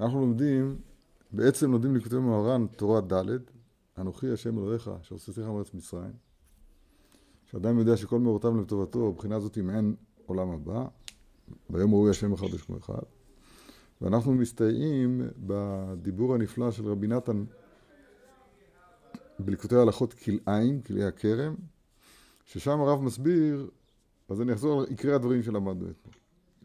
[0.00, 0.76] אנחנו לומדים,
[1.32, 3.38] בעצם לומדים לקוטי מוהר"ן תורה ד',
[3.98, 6.12] אנוכי השם אלוהיך, שהוצאתיך מארץ מצרים,
[7.44, 9.94] שאדם יודע שכל מאורותיו לטובתו, מבחינה זאת אם אין
[10.26, 10.84] עולם הבא,
[11.70, 13.02] ביום ההוא השם אחד בשמו אחד.
[14.00, 17.44] ואנחנו מסתייעים בדיבור הנפלא של רבי נתן
[19.38, 21.54] בליקוטי ההלכות כלאיים, כלאי הכרם,
[22.44, 23.70] ששם הרב מסביר,
[24.28, 26.21] אז אני אחזור על עיקרי הדברים שלמדנו אתמול.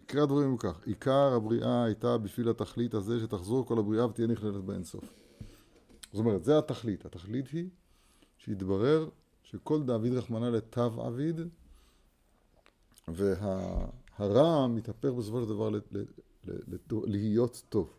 [0.07, 4.63] עיקרי הדברים הוא כך, עיקר הבריאה הייתה בשביל התכלית הזה שתחזור כל הבריאה ותהיה נכללת
[4.63, 5.13] באינסוף.
[6.11, 7.05] זאת אומרת, זה התכלית.
[7.05, 7.69] התכלית היא
[8.37, 9.09] שיתברר
[9.43, 11.41] שכל דאביד רחמנא לתו עביד,
[13.07, 15.69] והרע מתהפך בסופו של דבר
[17.07, 17.93] להיות טוב.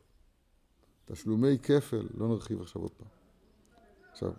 [1.04, 3.08] תשלומי כפל, לא נרחיב עכשיו עוד פעם.
[4.12, 4.32] עכשיו,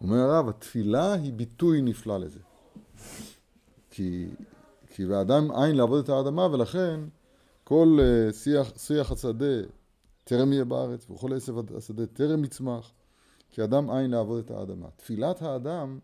[0.00, 2.40] אומר הרב, התפילה היא ביטוי נפלא לזה.
[3.90, 4.28] כי,
[4.94, 7.00] כי באדם אין לעבוד את האדמה, ולכן
[7.64, 9.62] כל uh, שיח, שיח השדה
[10.24, 12.92] טרם יהיה בארץ, וכל עשב השדה טרם יצמח,
[13.50, 14.88] כי אדם אין לעבוד את האדמה.
[14.96, 15.98] תפילת האדם,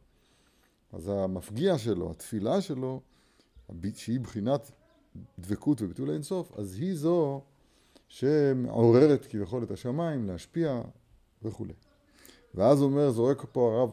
[0.92, 3.00] אז המפגיע שלו, התפילה שלו,
[3.94, 4.70] שהיא בחינת
[5.38, 7.40] דבקות וביטול אינסוף, אז היא זו
[8.08, 10.82] שמעוררת כביכול את השמיים להשפיע
[11.42, 11.74] וכולי.
[12.54, 13.90] ואז אומר, זורק פה הרב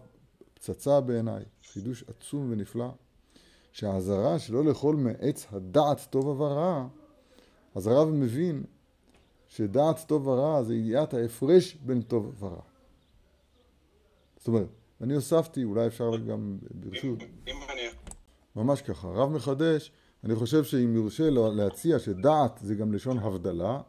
[0.54, 2.90] פצצה בעיניי, חידוש עצום ונפלא,
[3.76, 6.88] שהאזהרה שלא לאכול מעץ הדעת טוב ורע,
[7.76, 8.64] אז הרב מבין
[9.48, 12.62] שדעת טוב ורע זה ידיעת ההפרש בין טוב ורע.
[14.38, 14.68] זאת אומרת,
[15.02, 17.20] אני הוספתי, אולי אפשר גם ברשות,
[18.56, 19.92] ממש ככה, הרב מחדש,
[20.24, 23.82] אני חושב שאם יורשה להציע שדעת זה גם לשון הבדלה,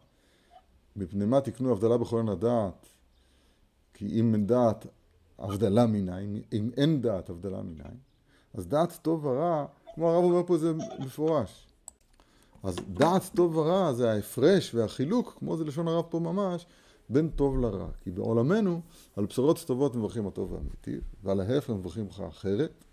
[0.96, 2.86] מפני מה תקנו הבדלה בכל עין הדעת?
[3.94, 4.86] כי אם אין דעת,
[5.38, 7.96] הבדלה מניין, אם אין דעת, הבדלה מניין.
[8.54, 11.66] אז דעת טוב ורע, כמו הרב אומר פה זה מפורש.
[12.62, 16.66] אז דעת טוב ורע זה ההפרש והחילוק, כמו זה לשון הרב פה ממש,
[17.08, 17.88] בין טוב לרע.
[18.00, 18.80] כי בעולמנו,
[19.16, 22.84] על בשורות טובות מברכים הטוב והמיטיב, ועל ההפך מברכים לך אחרת,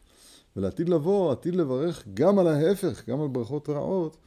[0.56, 4.18] ולעתיד לבוא, עתיד לברך גם על ההפך, גם על ברכות רעות,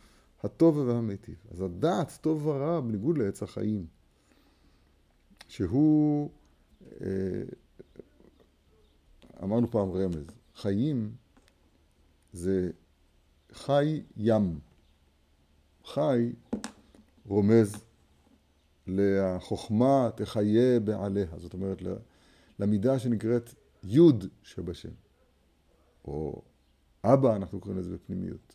[0.42, 1.36] הטוב והמיטיב.
[1.50, 3.86] אז הדעת טוב ורע בניגוד לעץ החיים,
[5.48, 6.30] שהוא,
[7.00, 7.06] אה,
[9.42, 11.12] אמרנו פעם רמז, חיים
[12.36, 12.70] זה
[13.52, 14.58] חי ים.
[15.84, 16.32] חי
[17.26, 17.84] רומז
[18.86, 21.82] לחוכמה תחיה בעליה, זאת אומרת
[22.58, 23.54] למידה שנקראת
[23.84, 24.90] יוד שבשם.
[26.04, 26.42] או
[27.04, 28.54] אבא, אנחנו קוראים לזה בפנימיות.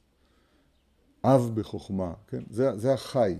[1.23, 2.43] אב בחוכמה, כן?
[2.49, 3.35] זה, זה החי.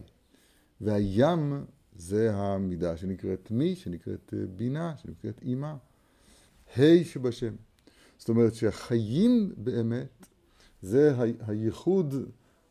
[0.82, 1.66] והים
[1.96, 5.78] זה המידה שנקראת מי, שנקראת אה, בינה, שנקראת אימה.
[6.78, 7.56] ה' שבשם.
[8.18, 10.31] זאת אומרת שהחיים באמת
[10.82, 11.16] זה
[11.48, 12.16] הייחוד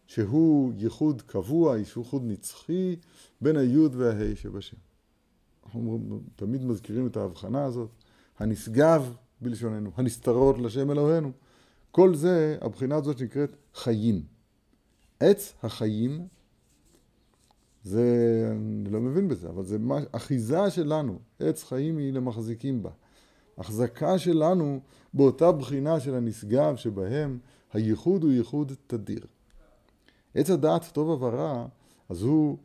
[0.07, 2.97] שהוא ייחוד קבוע, ייחוד נצחי
[3.41, 4.77] בין היוד והה' שבשם.
[5.65, 7.91] אנחנו תמיד מזכירים את ההבחנה הזאת,
[8.39, 11.33] הנשגב בלשוננו, הנסתרות לשם אלוהינו.
[11.91, 14.23] כל זה, הבחינה הזאת שנקראת חיים.
[15.21, 16.27] עץ החיים,
[17.85, 18.05] זה,
[18.51, 22.91] אני לא מבין בזה, אבל זה מה, אחיזה שלנו, עץ חיים היא למחזיקים בה.
[23.59, 24.81] החזקה שלנו
[25.15, 27.39] באותה בחינה של הנשגב שבהם
[27.73, 29.27] הייחוד הוא ייחוד תדיר.
[30.35, 31.67] עץ הדעת טוב ורע,
[32.09, 32.57] אז הוא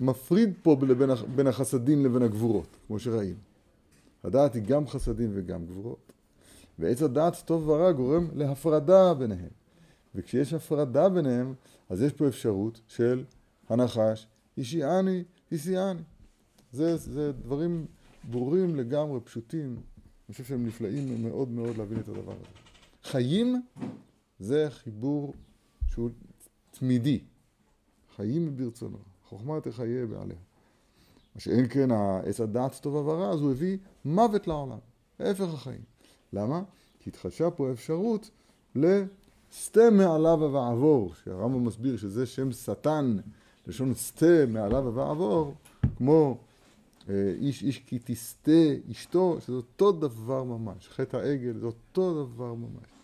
[0.00, 3.38] מפריד פה בין, בין החסדים לבין הגבורות, כמו שראינו.
[4.24, 6.12] הדעת היא גם חסדים וגם גבורות.
[6.78, 9.50] ועץ הדעת טוב ורע גורם להפרדה ביניהם.
[10.14, 11.54] וכשיש הפרדה ביניהם,
[11.88, 13.24] אז יש פה אפשרות של
[13.68, 14.26] הנחש,
[14.58, 16.00] אישיאני, איסיאני.
[16.72, 17.86] זה, זה דברים
[18.30, 19.66] ברורים לגמרי, פשוטים.
[19.68, 22.44] אני חושב שהם נפלאים מאוד מאוד להבין את הדבר הזה.
[23.04, 23.62] חיים
[24.38, 25.34] זה חיבור
[25.86, 26.10] שהוא
[26.70, 27.20] תמידי.
[28.16, 28.98] חיים ברצונו.
[29.28, 30.36] חוכמה תחיה בעליה.
[31.34, 31.90] מה שאין כן
[32.26, 34.78] עץ הדעת טוב ורע, אז הוא הביא מוות לעולם.
[35.18, 35.80] ההפך החיים.
[36.32, 36.62] למה?
[36.98, 38.30] כי התחדשה פה אפשרות
[38.74, 43.16] לסטה מעליו ועבור, שהרמב"ם מסביר שזה שם שטן,
[43.66, 45.54] לשון סטה מעליו ועבור,
[45.96, 46.38] כמו
[47.08, 48.50] אה, איש איש כי תסטה
[48.90, 50.88] אשתו, שזה אותו דבר ממש.
[50.88, 52.97] חטא העגל זה אותו דבר ממש.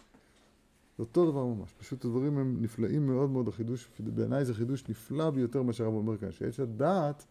[0.99, 1.75] זה אותו דבר ממש.
[1.79, 6.17] פשוט הדברים הם נפלאים מאוד מאוד, החידוש, בעיניי זה חידוש נפלא ביותר מה שהרב אומר
[6.17, 7.25] כאן, שיש הדעת,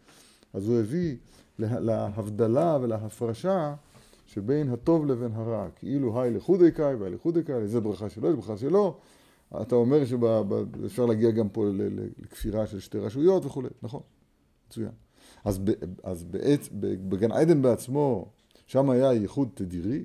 [0.52, 1.16] אז הוא הביא
[1.58, 3.74] להבדלה ולהפרשה
[4.26, 8.36] שבין הטוב לבין הרע, כאילו היי לחודי קאי והי לחודי קאי, זה ברכה שלו, זה
[8.36, 8.98] ברכה שלו.
[9.62, 11.66] אתה אומר שאפשר להגיע גם פה
[12.20, 14.00] לכפירה של שתי רשויות וכולי, נכון,
[14.68, 14.90] מצוין.
[15.44, 15.70] אז, ב,
[16.02, 18.32] אז בעץ, בגן עדן בעצמו,
[18.66, 20.04] שם היה ייחוד תדירי,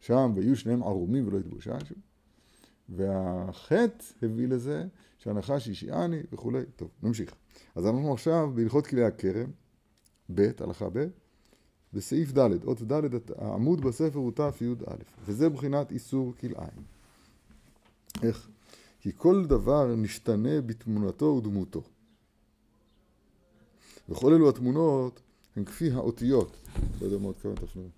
[0.00, 1.94] שם והיו שניהם ערומים ולא התבוששו,
[2.90, 4.84] והחטא הביא לזה
[5.18, 6.62] שהנחש השעני וכולי.
[6.76, 7.34] טוב, נמשיך.
[7.74, 9.50] אז אנחנו עכשיו בהלכות כלי הכרם,
[10.34, 11.06] ב', הלכה ב',
[11.92, 13.02] בסעיף ד', אות ד',
[13.38, 14.94] העמוד בספר הוא תי"א,
[15.24, 16.82] וזה מבחינת איסור כלאיים.
[18.22, 18.48] איך?
[19.00, 21.82] כי כל דבר נשתנה בתמונתו ודמותו.
[24.08, 25.20] וכל אלו התמונות
[25.56, 26.56] הן כפי האותיות,
[27.00, 27.88] לא יודע מה מתכוונת אפילו,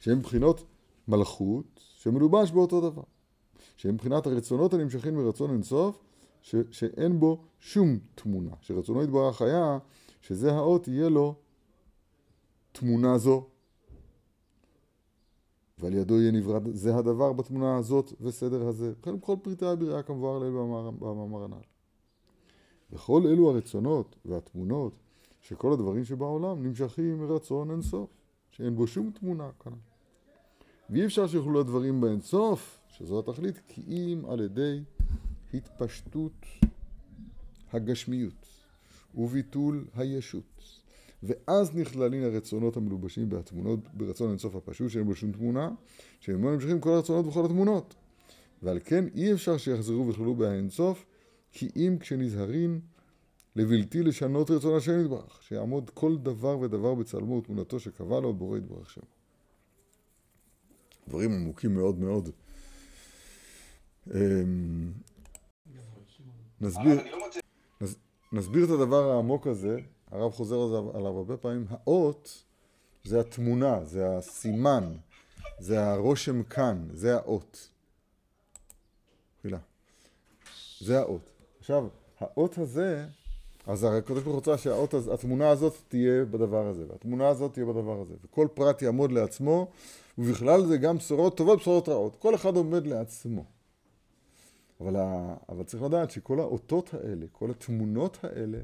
[0.00, 0.64] שהן מבחינות
[1.08, 3.02] מלכות שמלובש באותו דבר,
[3.76, 6.02] שהן מבחינת הרצונות הנמשכים מרצון אינסוף
[6.42, 9.78] ש- שאין בו שום תמונה, שרצונו יתברך היה
[10.20, 11.34] שזה האות יהיה לו
[12.72, 13.46] תמונה זו
[15.78, 18.92] ועל ידו יהיה נברא זה הדבר בתמונה הזאת וסדר הזה.
[19.00, 20.52] וכן בכל פריטי הבריאה כמבואר לעיל
[20.98, 21.64] במאמר הנ"ל.
[22.92, 24.92] וכל אלו הרצונות והתמונות
[25.40, 28.10] שכל הדברים שבעולם נמשכים מרצון אינסוף,
[28.50, 29.72] שאין בו שום תמונה כאן.
[30.90, 34.80] ואי אפשר שיוכלו הדברים באינסוף, שזו התכלית, כי אם על ידי
[35.54, 36.46] התפשטות
[37.72, 38.46] הגשמיות
[39.14, 40.80] וביטול הישות.
[41.22, 45.70] ואז נכללים הרצונות המלובשים בהתמונות ברצון אינסוף הפשוט שאין בו שום תמונה,
[46.20, 47.94] שממנו נמשכים כל הרצונות וכל התמונות.
[48.62, 51.04] ועל כן אי אפשר שיחזרו ויכללו באינסוף,
[51.52, 52.80] כי אם כשנזהרים
[53.56, 58.90] לבלתי לשנות רצון השם יתברך, שיעמוד כל דבר ודבר בצלמו ותמונתו שקבע לו בורא יתברך
[58.90, 59.19] שם.
[61.10, 62.30] דברים עמוקים מאוד מאוד.
[64.14, 64.92] אמ,
[66.60, 67.00] נסביר,
[68.32, 69.76] נסביר את הדבר העמוק הזה
[70.10, 70.56] הרב חוזר
[70.94, 72.44] עליו הרבה פעמים, האות
[73.04, 74.84] זה התמונה, זה הסימן,
[75.58, 77.70] זה הרושם כאן, זה האות.
[80.80, 81.30] זה האות.
[81.58, 83.06] עכשיו, האות הזה,
[83.66, 88.14] אז הקדוש ברוך הוא רוצה שהתמונה הזאת תהיה בדבר הזה, והתמונה הזאת תהיה בדבר הזה,
[88.24, 89.70] וכל פרט יעמוד לעצמו,
[90.18, 92.16] ובכלל זה גם בשורות טובות, בשורות רעות.
[92.16, 93.44] כל אחד עומד לעצמו.
[94.80, 94.96] אבל,
[95.48, 98.58] אבל צריך לדעת שכל האותות האלה, כל התמונות האלה,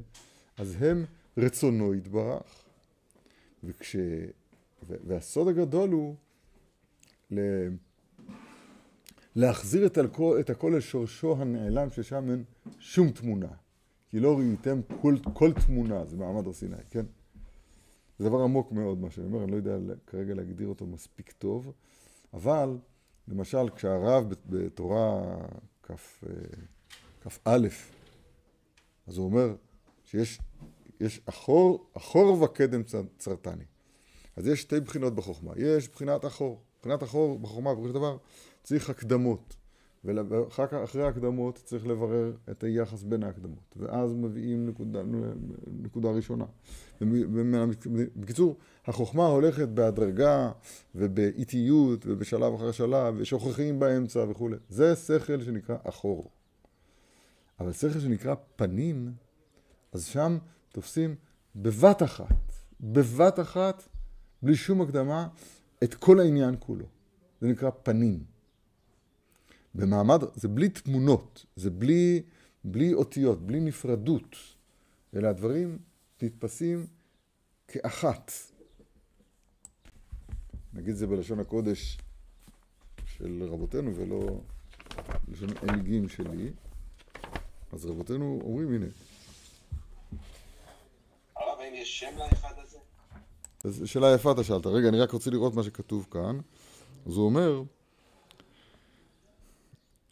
[0.57, 1.05] אז הם
[1.37, 2.63] רצונו יתברך.
[3.63, 3.95] וכש...
[4.89, 6.15] והסוד הגדול הוא
[7.31, 7.39] ל...
[9.35, 12.43] להחזיר את הכל, את הכל לשורשו הנעלם ששם אין
[12.79, 13.51] שום תמונה.
[14.09, 17.05] כי לא ראיתם כל, כל תמונה, זה מעמד הר סיני, כן?
[18.19, 19.77] זה דבר עמוק מאוד מה שאני אומר, אני לא יודע
[20.07, 21.71] כרגע להגדיר אותו מספיק טוב,
[22.33, 22.77] אבל
[23.27, 25.37] למשל כשהרב בתורה
[25.83, 27.57] כ"א,
[29.07, 29.55] אז הוא אומר
[30.05, 30.39] שיש
[30.99, 32.81] יש אחור, אחור וקדם
[33.17, 33.63] צרטני.
[34.35, 35.51] אז יש שתי בחינות בחוכמה.
[35.55, 36.61] יש בחינת אחור.
[36.79, 38.17] בחינת אחור בחוכמה, בכל דבר,
[38.63, 39.55] צריך הקדמות.
[40.29, 43.75] ואחר כך, אחרי ההקדמות, צריך לברר את היחס בין ההקדמות.
[43.77, 45.01] ואז מביאים נקודה,
[45.81, 46.45] נקודה ראשונה.
[48.15, 48.55] בקיצור,
[48.85, 50.51] החוכמה הולכת בהדרגה
[50.95, 54.57] ובאיטיות ובשלב אחר שלב, ושוכחים באמצע וכולי.
[54.69, 56.29] זה שכל שנקרא אחור.
[57.59, 59.11] אבל שכל שנקרא פנים,
[59.91, 60.37] אז שם
[60.71, 61.15] תופסים
[61.55, 62.51] בבת אחת,
[62.81, 63.83] בבת אחת,
[64.41, 65.27] בלי שום הקדמה,
[65.83, 66.85] את כל העניין כולו.
[67.41, 68.36] זה נקרא פנים.
[69.75, 72.21] במעמד, זה בלי תמונות, זה בלי,
[72.63, 74.35] בלי אותיות, בלי נפרדות,
[75.15, 75.77] אלא הדברים
[76.21, 76.87] נתפסים
[77.67, 78.31] כאחת.
[80.73, 81.97] נגיד זה בלשון הקודש
[83.05, 84.41] של רבותינו ולא
[85.27, 86.51] בלשון ענגים שלי,
[87.71, 88.87] אז רבותינו אומרים, הנה,
[91.77, 92.77] יש שם לאחד הזה?
[93.85, 94.65] שאלה יפה אתה שאלת.
[94.65, 96.39] רגע, אני רק רוצה לראות מה שכתוב כאן.
[97.05, 97.61] אז הוא אומר,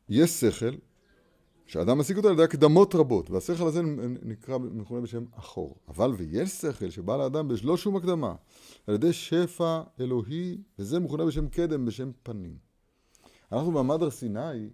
[0.09, 0.75] יש שכל
[1.65, 3.81] שאדם משיג אותו על ידי הקדמות רבות, והשכל הזה
[4.23, 5.75] נקרא, מכונה בשם אחור.
[5.87, 8.35] אבל ויש שכל שבא לאדם בשלוש שום הקדמה,
[8.87, 12.57] על ידי שפע אלוהי, וזה מכונה בשם קדם, בשם פנים.
[13.51, 14.69] אנחנו במעמד הר סיני,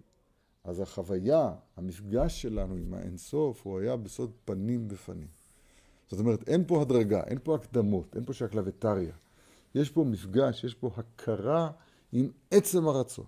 [0.64, 5.28] אז החוויה, המפגש שלנו עם האינסוף, הוא היה בסוד פנים בפנים.
[6.08, 9.14] זאת אומרת, אין פה הדרגה, אין פה הקדמות, אין פה שקלווטריה.
[9.76, 11.72] יש פה מפגש, יש פה הכרה
[12.12, 13.26] עם עצם הרצון.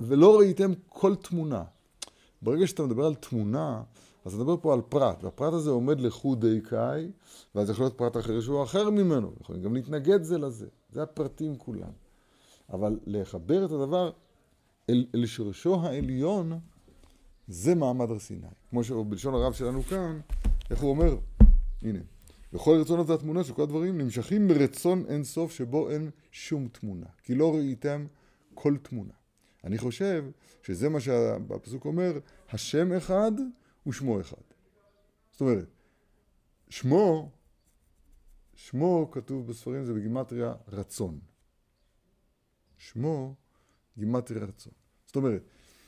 [0.00, 1.64] ולא ראיתם כל תמונה.
[2.42, 3.82] ברגע שאתה מדבר על תמונה,
[4.24, 7.10] אז אתה מדבר פה על פרט, והפרט הזה עומד לחודי קאי,
[7.54, 10.66] ואז יכול להיות פרט אחר שהוא אחר ממנו, יכולים גם להתנגד זה לזה.
[10.92, 11.90] זה הפרטים כולם.
[12.72, 14.10] אבל לחבר את הדבר
[14.90, 16.58] אל, אל שורשו העליון,
[17.48, 18.46] זה מעמד הר סיני.
[18.70, 20.20] כמו שבלשון הרב שלנו כאן,
[20.70, 21.16] איך הוא אומר?
[21.82, 21.98] הנה.
[22.52, 27.06] וכל רצונות והתמונה של כל הדברים נמשכים מרצון אין סוף שבו אין שום תמונה.
[27.22, 28.06] כי לא ראיתם
[28.54, 29.12] כל תמונה.
[29.64, 30.24] אני חושב
[30.62, 32.18] שזה מה שהפסוק אומר,
[32.50, 33.32] השם אחד
[33.86, 34.42] ושמו אחד.
[35.32, 35.68] זאת אומרת,
[36.68, 37.30] שמו,
[38.54, 41.18] שמו כתוב בספרים זה בגימטריה רצון.
[42.78, 43.34] שמו
[43.98, 44.72] גימטריה רצון.
[45.06, 45.42] זאת אומרת,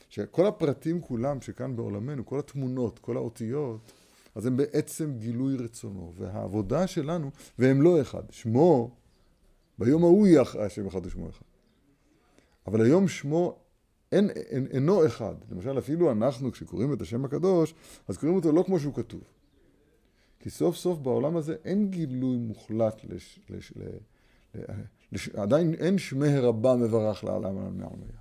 [0.09, 3.91] שכל הפרטים כולם שכאן בעולמנו, כל התמונות, כל האותיות,
[4.35, 6.13] אז הם בעצם גילוי רצונו.
[6.15, 8.95] והעבודה שלנו, והם לא אחד, שמו,
[9.79, 11.45] ביום ההוא יהיה השם אחד ושמו אחד.
[12.67, 13.64] אבל היום שמו
[14.11, 15.35] אין, אין, אינו אחד.
[15.51, 17.73] למשל, אפילו אנחנו, כשקוראים את השם הקדוש,
[18.07, 19.21] אז קוראים אותו לא כמו שהוא כתוב.
[20.39, 23.81] כי סוף סוף בעולם הזה אין גילוי מוחלט, לש, לש, ל,
[25.11, 28.17] לש, עדיין אין שמי רבה מברך לעולם על מעלמיה.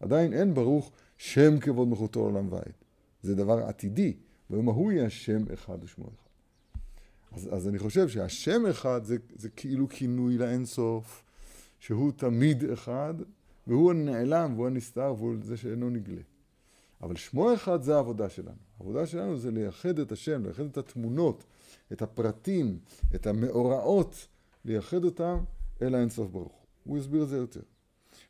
[0.00, 2.72] עדיין אין ברוך שם כבוד מחותו לעולם ועד.
[3.22, 4.16] זה דבר עתידי,
[4.50, 6.30] ביום ההוא יהיה השם אחד ושמו אחד.
[7.32, 11.24] אז, אז אני חושב שהשם אחד זה, זה כאילו כינוי לאינסוף,
[11.78, 13.14] שהוא תמיד אחד,
[13.70, 16.20] והוא הנעלם, והוא הנסתר, והוא זה שאינו נגלה.
[17.02, 18.56] אבל שמו אחד זה העבודה שלנו.
[18.78, 21.44] העבודה שלנו זה לייחד את השם, לייחד את התמונות,
[21.92, 22.78] את הפרטים,
[23.14, 24.26] את המאורעות,
[24.64, 25.38] לייחד אותם
[25.82, 26.66] אל האינסוף ברוך הוא.
[26.84, 27.60] הוא יסביר את זה יותר.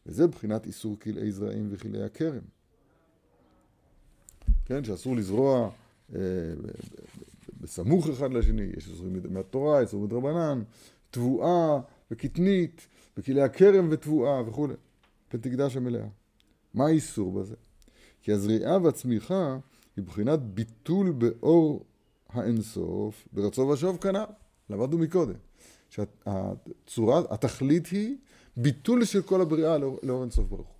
[0.06, 2.42] וזה בחינת איסור כלאי זרעים וכלאי הכרם.
[4.64, 5.70] כן, שאסור לזרוע
[6.14, 6.20] אה,
[7.60, 10.62] בסמוך אחד לשני, יש איסורים מהתורה, איסורים מדרבנן,
[11.10, 11.80] תבואה
[12.10, 14.74] וקטנית, וכלאי הכרם ותבואה וכולי.
[15.34, 16.06] ותקדש המלאה.
[16.74, 17.54] מה האיסור בזה?
[18.22, 19.58] כי הזריעה והצמיחה
[19.96, 21.84] היא בחינת ביטול באור
[22.28, 24.24] האינסוף ברצון ושוב כנ"ל.
[24.70, 25.34] למדנו מקודם.
[25.90, 28.16] שהצורה, התכלית היא
[28.56, 30.76] ביטול של כל הבריאה לאור, לאור אינסוף ברוך הוא.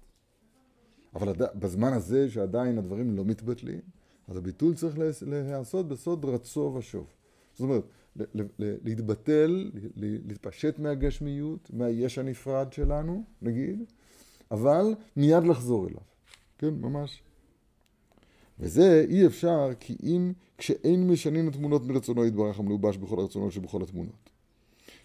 [1.14, 3.80] אבל עד, בזמן הזה שעדיין הדברים לא מתבטלים,
[4.28, 7.06] אז הביטול צריך להיעשות בסוד רצו ושוב.
[7.52, 7.84] זאת אומרת,
[8.58, 13.92] להתבטל, להתפשט מהגשמיות, מהיש הנפרד שלנו, נגיד,
[14.50, 16.00] אבל מיד לחזור אליו.
[16.58, 17.22] כן, ממש.
[18.58, 24.30] וזה אי אפשר כי אם כשאין משנים התמונות מרצונו יתברך המלובש בכל הרצונות שבכל התמונות.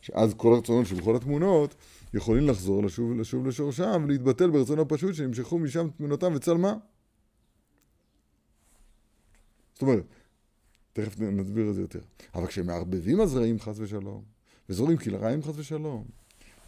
[0.02, 1.76] שאז כל הרצונות שבכל התמונות
[2.14, 6.78] יכולים לחזור לשוב, לשוב לשורשם ולהתבטל ברצון הפשוט שנמשכו משם תמונתם וצל מה?
[9.74, 10.04] זאת אומרת,
[10.94, 12.00] תכף נסביר את זה יותר.
[12.36, 14.24] אבל כשמערבבים הזרעים חס ושלום,
[14.70, 16.06] וזורים כלריים חס ושלום,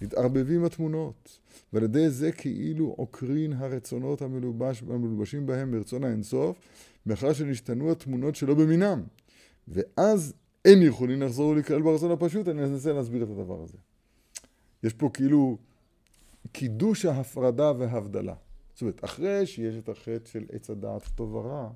[0.01, 1.39] מתערבבים התמונות,
[1.73, 6.59] ועל ידי זה כאילו עוקרין הרצונות המלובש, המלובשים בהם ברצון האינסוף,
[7.05, 9.03] מאחר שנשתנו התמונות שלא במינם.
[9.67, 10.33] ואז
[10.65, 13.77] אין יכולים לחזור ולהיכלל ברצון הפשוט, אני אנסה להסביר את הדבר הזה.
[14.83, 15.57] יש פה כאילו
[16.51, 18.35] קידוש ההפרדה וההבדלה.
[18.73, 21.69] זאת אומרת, אחרי שיש את החטא של עץ הדעת טוב ורע,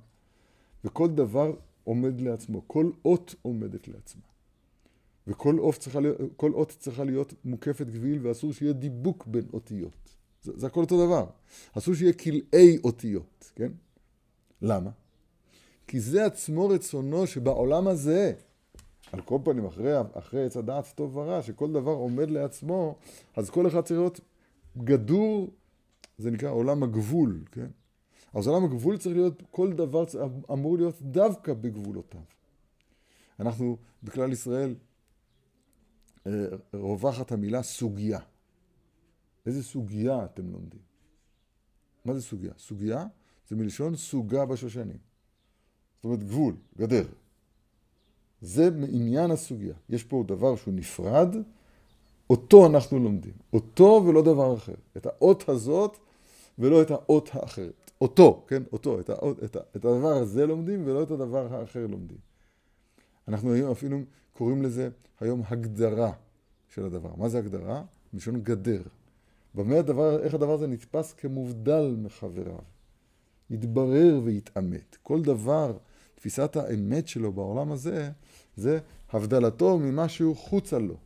[0.84, 4.31] וכל דבר עומד לעצמו, כל אות עומדת לעצמה.
[5.28, 6.00] וכל אות צריכה
[6.80, 10.16] צריכה להיות מוקפת גביל ואסור שיהיה דיבוק בין אותיות.
[10.44, 11.26] זה, זה הכל אותו דבר.
[11.78, 13.72] אסור שיהיה כלאי אותיות, כן?
[14.62, 14.90] למה?
[15.88, 18.34] כי זה עצמו רצונו שבעולם הזה,
[19.12, 22.96] על כל פנים, אחרי, אחרי עץ הדעת טוב ורע, שכל דבר עומד לעצמו,
[23.36, 24.20] אז כל אחד צריך להיות
[24.78, 25.50] גדור,
[26.18, 27.68] זה נקרא עולם הגבול, כן?
[28.34, 30.04] אז עולם הגבול צריך להיות, כל דבר
[30.52, 32.22] אמור להיות דווקא בגבולותיו.
[33.40, 34.76] אנחנו בכלל ישראל
[36.74, 38.20] רווחת המילה סוגיה.
[39.46, 40.80] איזה סוגיה אתם לומדים?
[42.06, 42.52] מה זה סוגיה?
[42.58, 43.06] סוגיה
[43.50, 44.98] זה מלשון סוגה בשושנים.
[45.96, 47.06] זאת אומרת גבול, גדר.
[48.42, 49.74] זה מעניין הסוגיה.
[49.90, 51.36] יש פה דבר שהוא נפרד,
[52.30, 53.34] אותו אנחנו לומדים.
[53.54, 54.76] אותו ולא דבר אחר.
[54.98, 55.98] את האות הזאת
[56.60, 57.92] ולא את האות האחרת.
[58.02, 58.64] אותו, כן?
[58.72, 59.00] אותו.
[59.00, 62.18] את, האות, את, את הדבר הזה לומדים ולא את הדבר האחר לומדים.
[63.28, 63.98] אנחנו היום אפילו
[64.34, 66.12] קוראים לזה היום הגדרה
[66.74, 67.16] של הדבר.
[67.18, 67.84] מה זה הגדרה?
[68.14, 68.82] מלשון גדר.
[69.56, 72.60] במה הדבר, איך הדבר הזה נתפס כמובדל מחבריו.
[73.50, 74.98] יתברר ויתעמת.
[75.04, 75.78] כל דבר,
[76.16, 78.12] תפיסת האמת שלו בעולם הזה,
[78.56, 78.80] זה
[79.12, 80.98] הבדלתו ממשהו חוצה לו.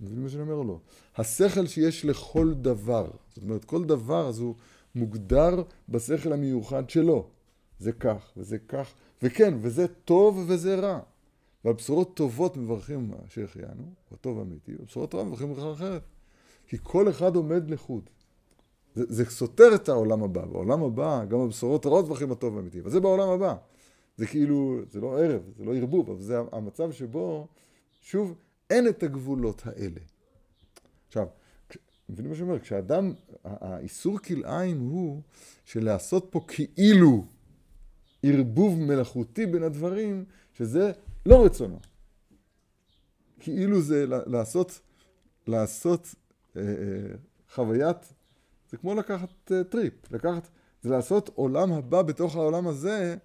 [0.00, 0.80] מבינים מה שאני אומר לו?
[1.16, 4.54] השכל שיש לכל דבר, זאת אומרת, כל דבר אז הוא
[4.94, 7.26] מוגדר בשכל המיוחד שלו.
[7.78, 11.00] זה כך, וזה כך, וכן, וזה טוב וזה רע.
[11.64, 13.92] ועל בשורות טובות מברכים שהחיינו,
[14.26, 16.02] אמיתי, ועל בשורות טובות מברכים ברכה אחרת.
[16.66, 18.10] כי כל אחד עומד לחוד.
[18.94, 20.44] זה, זה סותר את העולם הבא.
[20.44, 23.54] בעולם הבא, גם הבשורות רעות מברכים הטוב האמיתי, אבל זה בעולם הבא.
[24.16, 27.46] זה כאילו, זה לא ערב, זה לא ערבוב, אבל זה המצב שבו,
[28.00, 28.34] שוב,
[28.70, 30.00] אין את הגבולות האלה.
[31.08, 31.26] עכשיו,
[32.08, 32.60] מבינים מה שאני אומר?
[32.60, 33.12] כשאדם,
[33.44, 35.20] האיסור כלאיים הוא
[35.64, 37.24] של לעשות פה כאילו
[38.22, 40.92] ערבוב מלאכותי בין הדברים, שזה
[41.26, 41.80] לא רצונו.
[43.40, 44.80] כאילו זה לעשות,
[45.46, 46.14] לעשות
[46.56, 47.14] אה, אה,
[47.54, 48.14] חוויית,
[48.70, 50.48] זה כמו לקחת אה, טריפ, לקחת,
[50.82, 53.16] זה לעשות עולם הבא בתוך העולם הזה,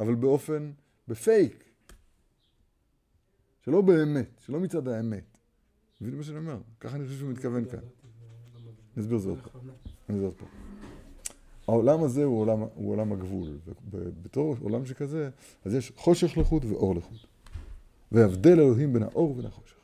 [0.00, 0.72] אבל באופן,
[1.08, 1.64] בפייק.
[3.64, 5.38] שלא באמת, שלא מצד האמת.
[6.00, 6.58] מבין מה שאני אומר?
[6.80, 7.78] ככה אני חושב שהוא מתכוון כאן.
[7.78, 9.58] אני אסביר זאת פה.
[10.08, 10.46] אני אסביר פה.
[11.68, 13.58] העולם הזה הוא עולם, הוא עולם הגבול.
[13.90, 15.30] ובתור עולם שכזה,
[15.64, 17.31] אז יש חושך לחוד ואור לחוד.
[18.12, 19.76] והבדל אלוהים בין האור ובין החושך.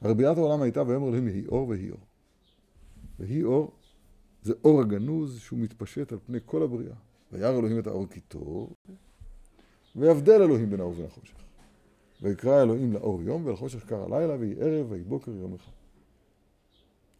[0.00, 2.00] הרי בריאת העולם הייתה ויאמר אלוהים יהי אור ויהי אור.
[3.18, 3.72] ויהי אור
[4.42, 6.94] זה אור הגנוז שהוא מתפשט על פני כל הבריאה.
[7.32, 8.72] וירא אלוהים את האור כי טוב,
[9.96, 11.34] ויבדל אלוהים בין האור ובין החושך.
[12.22, 15.72] ויקרא אלוהים לאור יום ולחושך קרא לילה ויהי ערב ויהי בוקר יום אחד.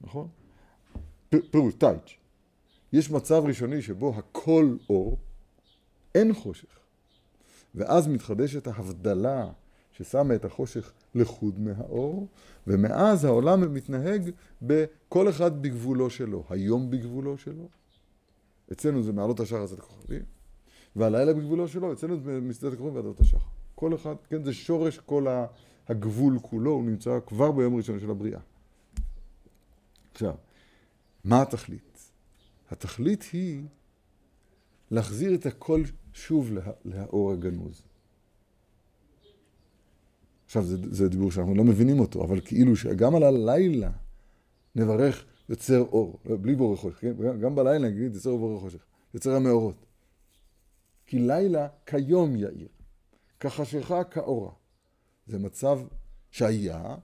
[0.00, 0.28] נכון?
[1.50, 2.16] פירוש, טייץ'.
[2.92, 5.18] יש מצב ראשוני שבו הכל אור,
[6.14, 6.78] אין חושך.
[7.74, 9.52] ואז מתחדשת ההבדלה
[10.00, 12.28] ששמה את החושך לחוד מהאור,
[12.66, 14.30] ומאז העולם מתנהג
[14.62, 16.44] בכל אחד בגבולו שלו.
[16.50, 17.68] היום בגבולו שלו,
[18.72, 20.22] אצלנו זה מעלות השחר עד הכוכבים,
[20.96, 23.46] והלילה בגבולו שלו, אצלנו זה משדות הכוכבים ועד עלות השחר.
[23.74, 25.26] כל אחד, כן, זה שורש כל
[25.88, 28.40] הגבול כולו, הוא נמצא כבר ביום הראשון של הבריאה.
[30.12, 30.34] עכשיו,
[31.24, 32.10] מה התכלית?
[32.70, 33.62] התכלית היא
[34.90, 37.82] להחזיר את הכל שוב לה, לאור הגנוז.
[40.50, 43.90] עכשיו, זה, זה דיבור שאנחנו לא מבינים אותו, אבל כאילו שגם על הלילה
[44.76, 47.40] נברך יוצר אור, בלי בורא חושך, כן?
[47.40, 49.86] גם בלילה נגיד יוצר בורא חושך, יוצר המאורות.
[51.06, 52.68] כי לילה כיום יאיר,
[53.40, 54.50] כחשיכה כאורה.
[55.26, 55.80] זה מצב
[56.30, 56.94] שהיה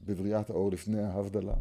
[0.00, 1.56] בבריאת האור לפני ההבדלה,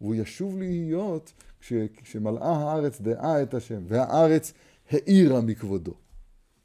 [0.00, 4.52] והוא ישוב להיות כש, כשמלאה הארץ דעה את השם, והארץ
[4.90, 5.94] האירה מכבודו.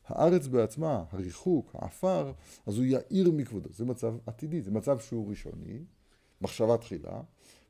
[0.08, 2.32] הארץ בעצמה, הריחוק, העפר,
[2.66, 3.70] אז הוא יאיר מכבודו.
[3.74, 5.80] זה מצב עתידי, זה מצב שהוא ראשוני,
[6.42, 7.22] מחשבה תחילה,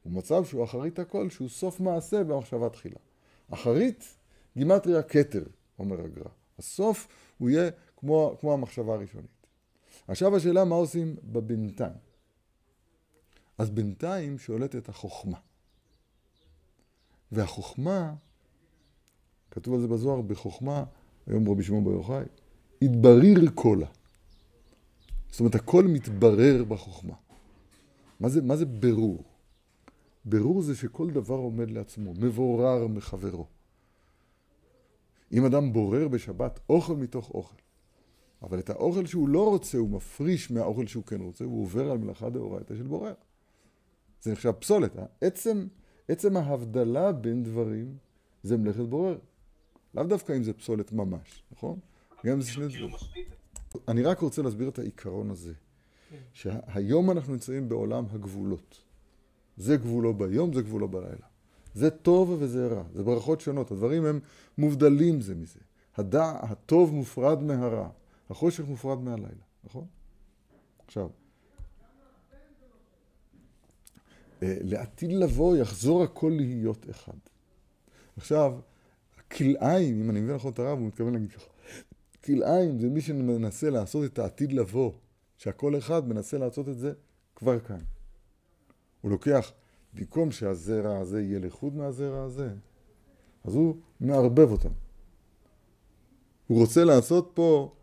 [0.06, 3.00] ומצב שהוא אחרית הכל, שהוא סוף מעשה במחשבה תחילה.
[3.50, 4.16] אחרית,
[4.58, 5.44] גימטריה כתר,
[5.80, 6.30] אומר הגר"א.
[6.60, 9.48] הסוף הוא יהיה כמו, כמו המחשבה הראשונית.
[10.08, 11.94] עכשיו השאלה מה עושים בבינתיים.
[13.58, 15.38] אז בינתיים שולטת החוכמה.
[17.32, 18.14] והחוכמה,
[19.52, 20.84] כתוב על זה בזוהר, בחוכמה,
[21.28, 22.26] היום רבי שמעון בר יוחאי,
[22.82, 23.88] התבריר קולה.
[25.32, 27.14] זאת אומרת, הכל מתברר בחוכמה.
[28.20, 29.24] מה זה, מה זה ברור?
[30.26, 33.48] ברור זה שכל דבר עומד לעצמו, מבורר מחברו.
[35.32, 37.56] אם אדם בורר בשבת אוכל מתוך אוכל,
[38.42, 41.98] אבל את האוכל שהוא לא רוצה הוא מפריש מהאוכל שהוא כן רוצה, הוא עובר על
[41.98, 43.14] מלאכה דאורייתא של בורר.
[44.22, 44.96] זה נחשב פסולת.
[45.22, 45.68] עצם,
[46.08, 47.98] עצם ההבדלה בין דברים
[48.44, 49.18] זה מלאכת בורר.
[49.96, 51.80] לאו דווקא אם זה פסולת ממש, נכון?
[52.26, 52.96] גם זה שני דברים.
[53.88, 55.54] אני רק רוצה להסביר את העיקרון הזה.
[56.34, 58.82] שהיום אנחנו נמצאים בעולם הגבולות.
[59.58, 61.28] זה גבולו ביום, זה גבולו בלילה.
[61.74, 64.20] זה טוב וזה רע, זה ברכות שונות, הדברים הם
[64.58, 65.60] מובדלים זה מזה.
[65.98, 67.90] הדע, הטוב מופרד מהרע,
[68.30, 69.86] החושך מופרד מהלילה, נכון?
[70.86, 71.10] עכשיו,
[74.44, 77.18] אה, לעתיד לבוא יחזור הכל להיות אחד.
[78.18, 78.60] עכשיו,
[79.38, 81.46] כלאיים, אם אני מבין נכון את הרב, הוא מתכוון להגיד ככה,
[82.24, 84.92] כלאיים זה מי שמנסה לעשות את העתיד לבוא,
[85.38, 86.94] שהכל אחד מנסה לעשות את זה
[87.36, 87.80] כבר כאן.
[89.02, 89.52] הוא לוקח,
[89.94, 92.50] במקום שהזרע הזה יהיה לחוד מהזרע הזה,
[93.44, 94.70] אז הוא מערבב אותם.
[96.48, 97.76] הוא רוצה לעשות פה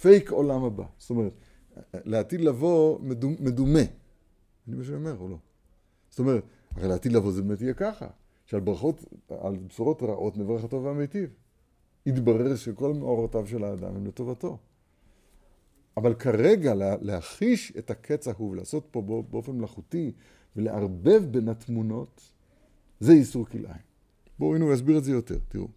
[0.00, 0.84] פייק עולם הבא.
[0.98, 1.32] זאת אומרת,
[1.94, 2.98] לעתיד לבוא
[3.40, 3.80] מדומה.
[4.68, 5.36] אני מה שאני אומר, או לא?
[6.10, 8.06] זאת אומרת, הרי לעתיד לבוא זה באמת יהיה ככה,
[8.50, 11.30] שעל ברכות, על בשורות רעות נברך הטוב והמיטיב.
[12.06, 14.58] יתברר שכל מאורותיו של האדם הם לטובתו.
[15.96, 20.12] אבל כרגע להחיש את הקץ ההוא ולעשות פה באופן מלאכותי
[20.56, 22.32] ולערבב בין התמונות,
[23.00, 23.82] זה איסור כלאיים.
[24.38, 25.68] בואו הנה הוא יסביר את זה יותר, תראו.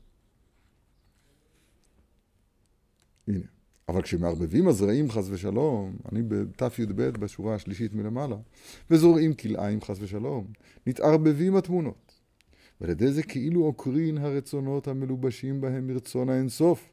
[3.27, 3.45] הנה.
[3.89, 8.37] אבל כשמערבבים הזרעים חס ושלום, אני בתי"ב בשורה השלישית מלמעלה,
[8.91, 10.47] וזורעים כלאיים חס ושלום,
[10.87, 12.02] נתערבבים התמונות.
[12.83, 16.89] ועל ידי זה כאילו עוקרין הרצונות המלובשים בהם מרצון האינסוף,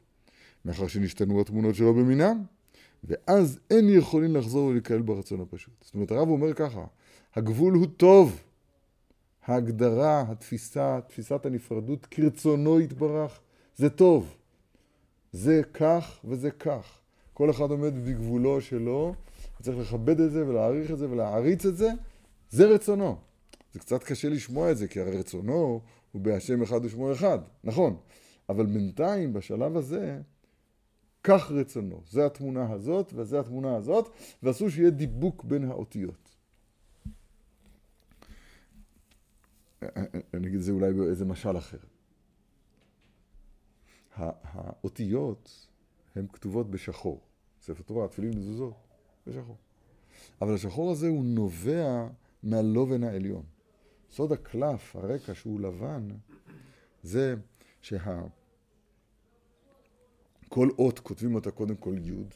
[0.65, 2.43] מאחר שנשתנו התמונות שלו במינם,
[3.03, 5.73] ואז אין יכולים לחזור ולהיכלל ברצון הפשוט.
[5.81, 6.85] זאת אומרת, הרב אומר ככה,
[7.35, 8.41] הגבול הוא טוב.
[9.45, 13.39] ההגדרה, התפיסה, תפיסת הנפרדות כרצונו יתברך,
[13.75, 14.35] זה טוב.
[15.31, 16.99] זה כך וזה כך.
[17.33, 19.15] כל אחד עומד בגבולו שלו,
[19.61, 21.91] צריך לכבד את זה ולהעריך את זה ולהעריץ את זה,
[22.49, 23.30] זה רצונו.
[23.73, 25.81] זה קצת קשה לשמוע את זה, כי הרי רצונו
[26.11, 27.97] הוא בהשם אחד ושמו אחד, נכון.
[28.49, 30.21] אבל בינתיים, בשלב הזה,
[31.23, 32.01] כך רצונו.
[32.09, 34.09] זה התמונה הזאת וזה התמונה הזאת,
[34.43, 36.35] ואסור שיהיה דיבוק בין האותיות.
[40.33, 41.77] אני אגיד את זה אולי באיזה משל אחר.
[44.15, 45.67] האותיות
[46.15, 47.21] הן כתובות בשחור.
[47.61, 48.73] ספר תורה, תפילין מזוזות,
[49.27, 49.57] בשחור.
[50.41, 52.07] אבל השחור הזה הוא נובע
[52.43, 53.43] מהלובן העליון.
[54.11, 56.07] סוד הקלף, הרקע שהוא לבן,
[57.03, 57.35] זה
[57.81, 58.21] שה...
[60.49, 62.33] כל אות כותבים אותה קודם כל יוד.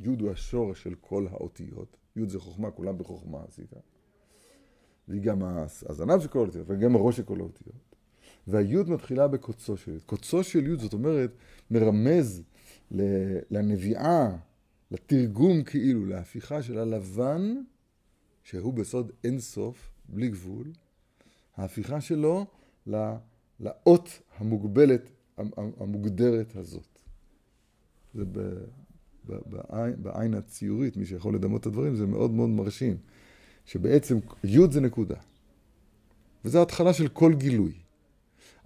[0.00, 1.96] יוד הוא השורש של כל האותיות.
[2.16, 3.72] יוד זה חוכמה, כולם בחוכמה עשית.
[5.08, 7.96] והיא גם הזנב של כל האותיות, וגם הראש של כל האותיות.
[8.46, 10.02] והיוד מתחילה בקוצו של יוד.
[10.02, 11.30] קוצו של יוד, זאת אומרת,
[11.70, 12.42] מרמז
[13.50, 14.36] לנביאה,
[14.90, 17.62] לתרגום כאילו, להפיכה של הלבן,
[18.42, 20.72] שהוא בסוד אינסוף, בלי גבול,
[21.56, 22.46] ההפיכה שלו
[23.60, 25.10] לאות המוגבלת,
[25.56, 26.98] המוגדרת הזאת.
[28.14, 28.38] זה ב,
[29.26, 32.96] ב, בעין, בעין הציורית, מי שיכול לדמות את הדברים, זה מאוד מאוד מרשים.
[33.64, 35.16] שבעצם י' זה נקודה.
[36.44, 37.72] וזו התחלה של כל גילוי.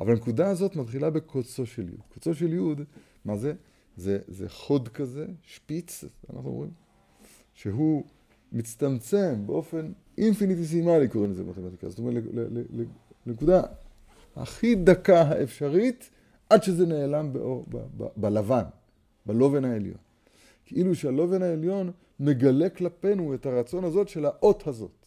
[0.01, 1.97] אבל הנקודה הזאת מתחילה בקוצו של י'.
[2.09, 2.85] קוצו של י',
[3.25, 3.55] מה זה?
[3.97, 6.71] זה, זה חוד כזה, שפיץ, אנחנו אומרים,
[7.55, 8.05] שהוא
[8.53, 11.89] מצטמצם באופן אינפיניטיסימלי, קוראים לזה במתמטיקה.
[11.89, 12.23] זאת אומרת,
[13.27, 13.63] לנקודה
[14.37, 16.11] הכי דקה האפשרית,
[16.51, 17.33] עד שזה נעלם
[18.17, 18.65] בלבן,
[19.27, 19.99] בלובן העליון.
[20.65, 25.07] כאילו שהלובן העליון מגלה כלפינו את הרצון הזאת של האות הזאת.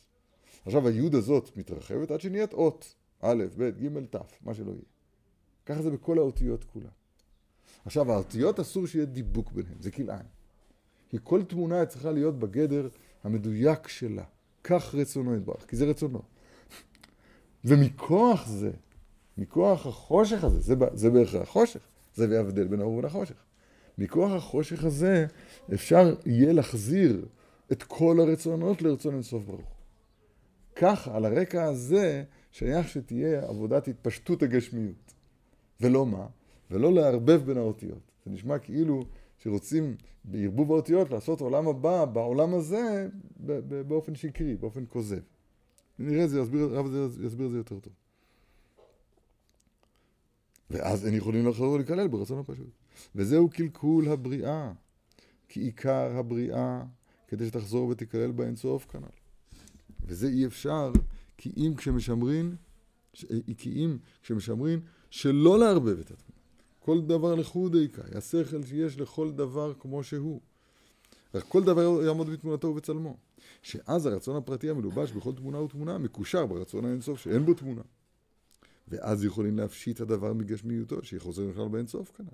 [0.65, 4.81] עכשיו היוד הזאת מתרחבת עד שנהיית אות, א', ב', ג', ת', מה שלא יהיה.
[5.65, 6.85] ככה זה בכל האותיות כולן.
[7.85, 10.25] עכשיו, האותיות אסור שיהיה דיבוק ביניהן, זה כלאיים.
[11.09, 12.87] כי כל תמונה צריכה להיות בגדר
[13.23, 14.23] המדויק שלה.
[14.63, 16.21] כך רצונו יתברך, כי זה רצונו.
[17.65, 18.71] ומכוח זה,
[19.37, 21.79] מכוח החושך הזה, זה, זה בהכרח חושך,
[22.15, 23.35] זה בהבדל בין האור ולחושך.
[23.97, 25.25] מכוח החושך הזה
[25.73, 27.25] אפשר יהיה להחזיר
[27.71, 29.75] את כל הרצונות לרצון אינסוף ברוך.
[30.75, 35.13] כך, על הרקע הזה, שייך שתהיה עבודת התפשטות הגשמיות.
[35.81, 36.25] ולא מה?
[36.71, 38.10] ולא לערבב בין האותיות.
[38.25, 39.03] זה נשמע כאילו
[39.37, 43.07] שרוצים בערבוב האותיות לעשות עולם הבא בעולם הזה
[43.87, 45.21] באופן שקרי, באופן כוזב.
[45.99, 47.93] נראה את זה, הרב הזה יסביר את זה יותר טוב.
[50.69, 52.69] ואז אין יכולים לחזור ולקלל ברצון הפשוט.
[53.15, 54.71] וזהו קלקול הבריאה,
[55.49, 56.83] כי עיקר הבריאה,
[57.27, 59.07] כדי שתחזור ותקלל באינסוף כנ"ל.
[60.05, 60.91] וזה אי אפשר,
[61.37, 62.55] כי אם כשמשמרין,
[63.57, 64.79] כי אם כשמשמרין,
[65.09, 66.40] שלא לערבב את התמונה.
[66.85, 70.41] כל דבר לחוד איכה, השכל שיש לכל דבר כמו שהוא.
[71.35, 73.17] רק כל דבר יעמוד בתמונתו ובצלמו.
[73.61, 77.81] שאז הרצון הפרטי המלובש בכל תמונה ותמונה מקושר ברצון האינסוף שאין בו תמונה.
[78.87, 82.25] ואז יכולים להפשיט הדבר מגשמיותו, שיהיה חוזר בכלל באינסוף כנ"ל.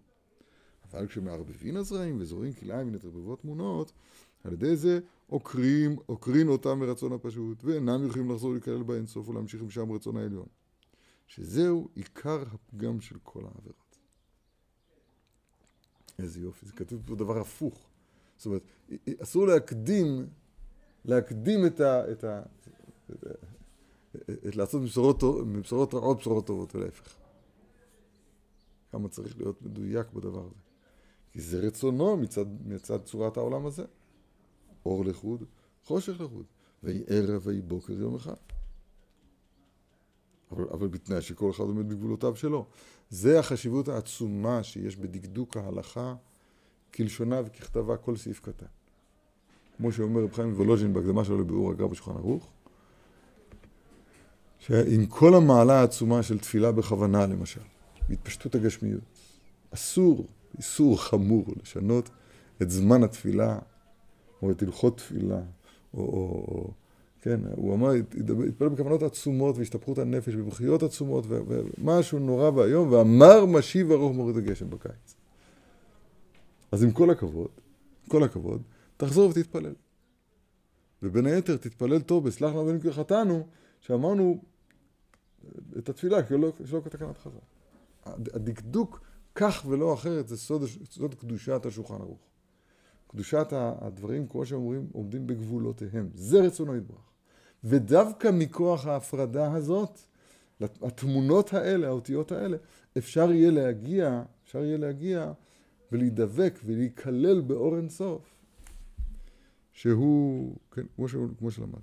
[0.92, 3.92] אבל כשמערבבים הזרעים וזורים כלאיים ונתרבבות תמונות,
[4.44, 9.70] על ידי זה עוקרים, עוקרים אותם מרצון הפשוט, ואינם יכולים לחזור להיכלל באינסוף ולהמשיך עם
[9.70, 10.48] שם רצון העליון.
[11.28, 13.87] שזהו עיקר הפגם של כל העבירות.
[16.20, 17.90] איזה יופי, זה כתוב פה דבר הפוך.
[18.38, 18.62] זאת אומרת,
[19.24, 20.28] אסור להקדים,
[21.06, 22.12] להקדים את ה...
[22.12, 22.42] את ה
[24.48, 27.16] את לעשות מבשורות, מבשורות רעות בשורות טובות ולהפך.
[28.92, 30.62] כמה צריך להיות מדויק בדבר הזה.
[31.32, 33.84] כי זה רצונו מצד, מצד צורת העולם הזה.
[34.86, 35.44] אור לחוד,
[35.84, 36.46] חושך לחוד.
[36.84, 38.36] ויהי ערב ויהי בוקר יום אחד.
[40.52, 42.66] אבל, אבל בתנאי שכל אחד עומד בגבולותיו שלו.
[43.10, 46.16] זה החשיבות העצומה שיש בדקדוק ההלכה
[46.94, 48.66] כלשונה וככתבה כל סעיף קטן.
[49.78, 52.50] כמו שאומר רב חיים וולוז'ין בהקדמה שלו לביאור הגר בשולחן ערוך,
[54.60, 57.62] שעם כל המעלה העצומה של תפילה בכוונה למשל,
[58.10, 59.04] בהתפשטות הגשמיות,
[59.74, 62.10] אסור, איסור חמור לשנות
[62.62, 63.60] את זמן התפילה
[64.42, 65.42] או את הלכות תפילה,
[65.94, 66.72] או, או, או
[67.28, 67.92] כן, הוא אמר,
[68.48, 74.70] התפלל בכוונות עצומות והשתפכות הנפש בבכיות עצומות ומשהו נורא ואיום, ואמר משיב ארוך מוריד הגשם
[74.70, 75.16] בקיץ.
[76.72, 77.48] אז עם כל הכבוד,
[78.08, 78.62] כל הכבוד,
[78.98, 79.74] תחזור ותתפלל.
[81.04, 83.48] ובין היתר תתפלל טוב, בסלח לנו בנו כחטאנו,
[83.82, 84.44] שאמרנו
[85.78, 87.40] את התפילה, כי לא, שלא כתקנת חז"ל.
[88.34, 89.02] הדקדוק
[89.36, 90.62] כך ולא אחרת זה סוד,
[90.92, 92.20] סוד קדושת השולחן ערוך.
[93.08, 96.10] קדושת הדברים, כמו שאומרים, עומדים בגבולותיהם.
[96.14, 97.17] זה רצונו יתברך.
[97.64, 100.00] ודווקא מכוח ההפרדה הזאת,
[100.62, 102.58] התמונות האלה, האותיות האלה,
[102.98, 105.32] אפשר יהיה להגיע, אפשר יהיה להגיע
[105.92, 108.22] ולהידבק ולהיכלל באור אינסוף,
[109.74, 111.80] שהוא, כן, כמו, ש, כמו שלמד.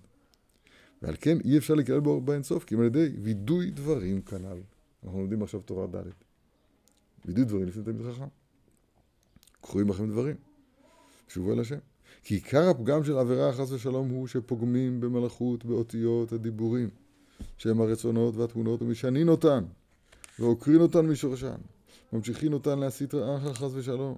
[1.02, 4.60] ועל כן אי אפשר להיכלל באור באינסוף, כי אם על ידי וידוי דברים כנ"ל.
[5.04, 6.02] אנחנו לומדים עכשיו תורה ד'.
[7.24, 8.26] וידוי דברים לפני תלמיד חכם.
[9.60, 10.36] קחו בכם דברים.
[11.28, 11.78] שובו אל השם.
[12.24, 16.90] כי עיקר הפגם של עבירה חס ושלום הוא שפוגמים במלאכות באותיות הדיבורים,
[17.58, 19.64] שהם הרצונות והתמונות ומשנין אותן,
[20.38, 21.56] ועוקרין אותן משורשן,
[22.12, 24.16] ממשיכין אותן להסית רעך חס ושלום.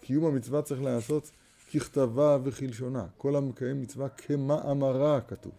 [0.00, 1.30] קיום המצווה צריך להיעשות
[1.74, 3.06] ככתבה וכלשונה.
[3.16, 5.52] כל המקיים מצווה כמאמרה כתוב.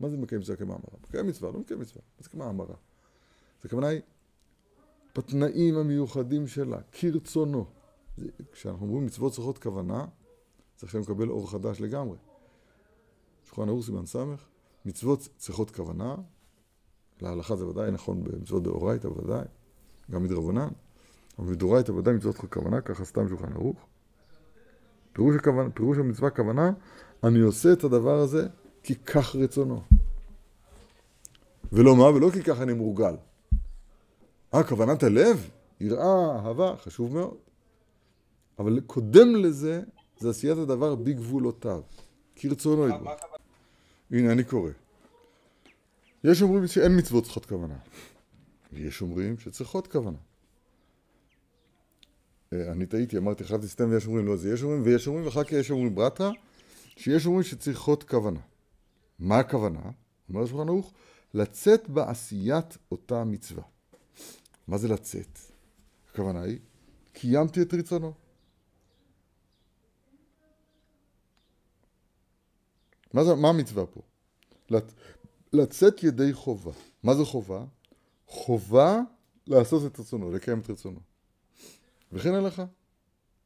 [0.00, 0.98] מה זה מקיים מצווה כמאמרה?
[1.08, 2.74] מקיים מצווה, לא מקיים מצווה, זה כמאמרה.
[3.64, 4.00] הכוונה היא,
[5.16, 7.64] בתנאים המיוחדים שלה, כרצונו.
[8.52, 10.04] כשאנחנו אומרים מצוות צריכות כוונה,
[10.76, 12.16] צריך לקבל אור חדש לגמרי.
[13.44, 14.16] שולחן ערוך סימן ס',
[14.84, 16.14] מצוות צריכות כוונה,
[17.20, 19.44] להלכה זה ודאי נכון במצוות דאורייתא ודאי,
[20.10, 20.68] גם מדרבנן,
[21.38, 23.86] אבל מדאורייתא ודאי מצוות צריכות כוונה, ככה סתם שולחן ערוך.
[25.12, 25.36] פירוש,
[25.74, 26.72] פירוש המצווה כוונה,
[27.24, 28.46] אני עושה את הדבר הזה
[28.82, 29.82] כי כך רצונו.
[31.72, 32.04] ולא מה?
[32.04, 33.14] ולא כי כך אני מורגל.
[34.54, 37.36] אה, כוונת הלב, יראה, אהבה, חשוב מאוד.
[38.58, 39.82] אבל קודם לזה,
[40.18, 41.82] זה עשיית הדבר בגבולותיו.
[42.36, 43.12] כרצונו יגבור.
[44.10, 44.70] הנה, אני קורא.
[46.24, 47.78] יש אומרים שאין מצוות צריכות כוונה.
[48.72, 50.18] ויש אומרים שצריכות כוונה.
[52.52, 55.44] אה, אני טעיתי, אמרתי, חשבתי סתם ויש אומרים, לא, זה יש אומרים, ויש אומרים, ואחר
[55.44, 56.30] כך יש אומרים ברטה,
[56.96, 58.40] שיש אומרים שצריכות כוונה.
[59.18, 59.80] מה הכוונה?
[60.28, 60.92] אומר השולחן ערוך,
[61.34, 63.62] לצאת בעשיית אותה מצווה.
[64.68, 65.38] מה זה לצאת?
[66.10, 66.58] הכוונה היא,
[67.12, 68.12] קיימתי את רצונו.
[73.14, 74.00] מה, זה, מה המצווה פה?
[74.70, 74.94] לצ...
[75.52, 76.72] לצאת ידי חובה.
[77.02, 77.64] מה זה חובה?
[78.26, 79.00] חובה
[79.46, 81.00] לעשות את רצונו, לקיים את רצונו.
[82.12, 82.64] וכן הלכה.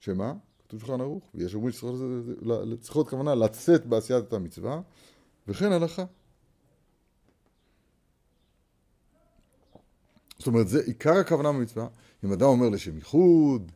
[0.00, 0.34] שמה?
[0.58, 4.80] כתוב שולחן ערוך, ויש אומרים שצריכות כוונה לצאת בעשיית את המצווה,
[5.48, 6.04] וכן הלכה.
[10.42, 11.86] זאת אומרת, זה עיקר הכוונה במצווה.
[12.24, 13.72] אם אדם אומר לשם ייחוד,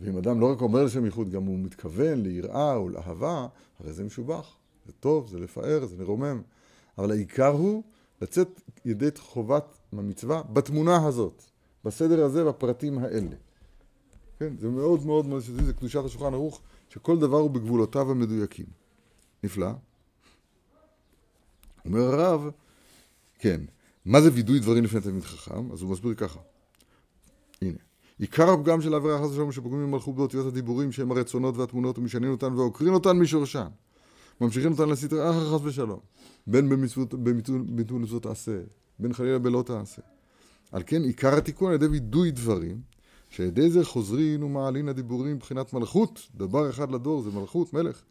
[0.00, 3.46] ואם אדם לא רק אומר לשם ייחוד, גם הוא מתכוון ליראה או לאהבה,
[3.80, 4.56] הרי זה משובח.
[4.86, 6.42] זה טוב, זה לפאר, זה לרומם.
[6.98, 7.82] אבל העיקר הוא
[8.22, 11.42] לצאת ידי חובת המצווה בתמונה הזאת,
[11.84, 13.36] בסדר הזה, בפרטים האלה.
[14.38, 18.66] כן, זה מאוד מאוד מאוד, זה קדושת השולחן ערוך, שכל דבר הוא בגבולותיו המדויקים.
[19.44, 19.70] נפלא.
[21.84, 22.50] אומר הרב,
[23.38, 23.60] כן,
[24.04, 25.72] מה זה וידוי דברים לפני תלמיד חכם?
[25.72, 26.40] אז הוא מסביר ככה.
[27.62, 27.78] הנה.
[28.18, 32.52] עיקר הפגם של העבירה חס ושלום שפוגמים במלכות באותיות הדיבורים שהם הרצונות והתמונות ומשנים אותן
[32.52, 33.68] ועוקרים אותן משורשן.
[34.40, 36.00] ממשיכים אותן לסטרי אחר חס ושלום.
[36.46, 36.86] בין
[37.22, 38.60] בביטול מצוות תעשה,
[38.98, 40.02] בין חלילה בלא תעשה.
[40.72, 42.80] על כן עיקר התיקון על ידי וידוי דברים,
[43.30, 48.02] שעל ידי זה חוזרים ומעלין הדיבורים מבחינת מלכות, דבר אחד לדור זה מלכות, מלך.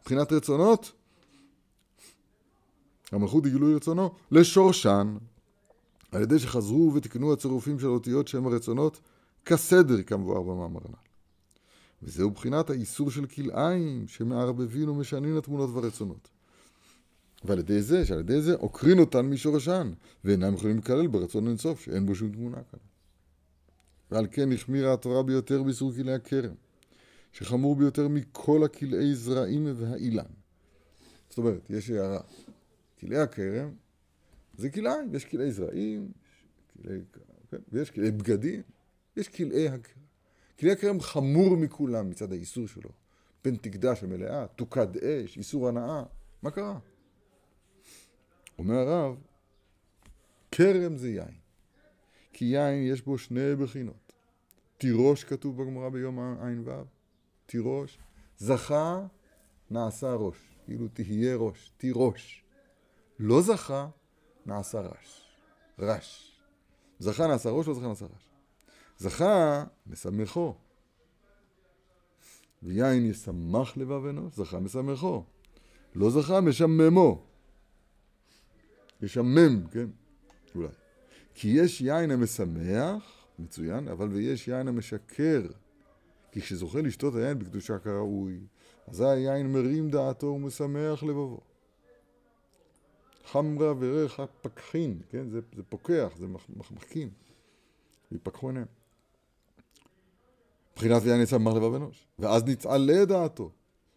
[0.00, 0.92] מבחינת רצונות,
[3.12, 5.16] המלכות היא גילוי רצונו, לשורשן,
[6.12, 9.00] על ידי שחזרו ותיקנו הצירופים של אותיות שהם הרצונות,
[9.44, 11.08] כסדר כמבואר במאמר הנ"ל.
[12.02, 16.28] וזהו בחינת האיסור של כלאיים שמערבבים ומשנים התמונות והרצונות.
[17.44, 19.92] ועל ידי זה, שעל ידי זה עוקרין אותן משורשן,
[20.24, 22.80] ואינם יכולים לקלל ברצון אינסוף, שאין בו שום תמונה כאן.
[24.10, 26.54] ועל כן החמירה התורה ביותר באיסור כלאי הכרם,
[27.32, 30.22] שחמור ביותר מכל הכלאי זרעים והאילן.
[31.28, 32.20] זאת אומרת, יש הערה,
[33.00, 33.70] כלאי הכרם
[34.58, 36.12] זה כלאיים, יש כלאי זרעים,
[36.82, 36.98] כלאי,
[37.50, 38.62] כן, ויש כלאי בגדים,
[39.16, 40.02] יש כלאי הכרם.
[40.58, 42.90] כלי הכרם חמור מכולם מצד האיסור שלו.
[43.42, 46.02] פן תקדש המלאה, תוקד אש, איסור הנאה.
[46.42, 46.78] מה קרה?
[48.58, 49.16] אומר הרב,
[50.50, 51.38] כרם זה יין.
[52.32, 54.12] כי יין יש בו שני בחינות.
[54.78, 56.70] תירוש כתוב בגמרא ביום ע"ו,
[57.46, 57.98] תירוש.
[58.38, 59.06] זכה,
[59.70, 60.36] נעשה ראש.
[60.64, 62.44] כאילו תהיה ראש, תירוש.
[63.18, 63.88] לא זכה,
[64.48, 65.28] נעשה רש.
[65.78, 66.32] רש.
[66.98, 68.28] זכה נעשה ראש, לא זכה נעשה רש.
[68.98, 70.54] זכה, משמחו.
[72.62, 75.24] ויין ישמח לבב אנוש, זכה משמחו.
[75.94, 77.22] לא זכה, משממו.
[79.02, 79.86] ישמם, כן?
[80.54, 80.68] אולי.
[81.34, 85.42] כי יש יין המשמח, מצוין, אבל ויש יין המשקר.
[86.32, 88.40] כי כשזוכה לשתות היין בקדושה כראוי,
[88.88, 91.40] אזי היין מרים דעתו ומשמח לבבו.
[93.32, 95.30] חמרה וריח פקחין, כן?
[95.30, 97.10] זה, זה פוקח, זה מחמקים.
[98.12, 98.66] ויפקחו עיניהם.
[100.72, 102.06] מבחינת ויין יצמח לבב אנוש.
[102.18, 103.50] ואז נתעלה דעתו,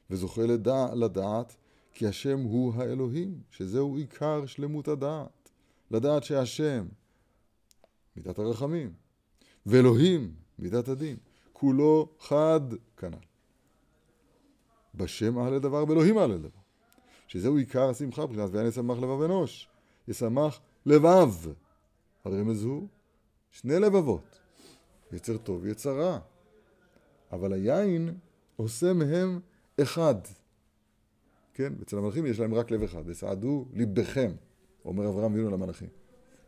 [0.10, 1.56] וזוכה לדע, לדעת
[1.94, 5.50] כי השם הוא האלוהים, שזהו עיקר שלמות הדעת.
[5.92, 6.86] לדעת שהשם,
[8.16, 8.94] מידת הרחמים,
[9.66, 11.18] ואלוהים, מידת הדין,
[11.54, 12.62] כולו חד
[12.98, 13.26] כנ"ל.
[14.96, 16.61] בשם אהלה דבר, באלוהים אהלה דבר.
[17.32, 19.68] שזהו עיקר השמחה, מבחינת ויין ישמח לבב אנוש.
[20.08, 21.34] ישמח לבב.
[22.26, 22.88] הרמז הוא
[23.52, 24.40] שני לבבות.
[25.12, 26.20] יצר טוב, יצר רע.
[27.32, 28.18] אבל היין
[28.56, 29.40] עושה מהם
[29.82, 30.16] אחד.
[31.54, 31.74] כן?
[31.82, 33.02] אצל המלאכים יש להם רק לב אחד.
[33.06, 34.32] וסעדו ליבכם,
[34.86, 35.90] אומר אברהם אבינו למלאכים.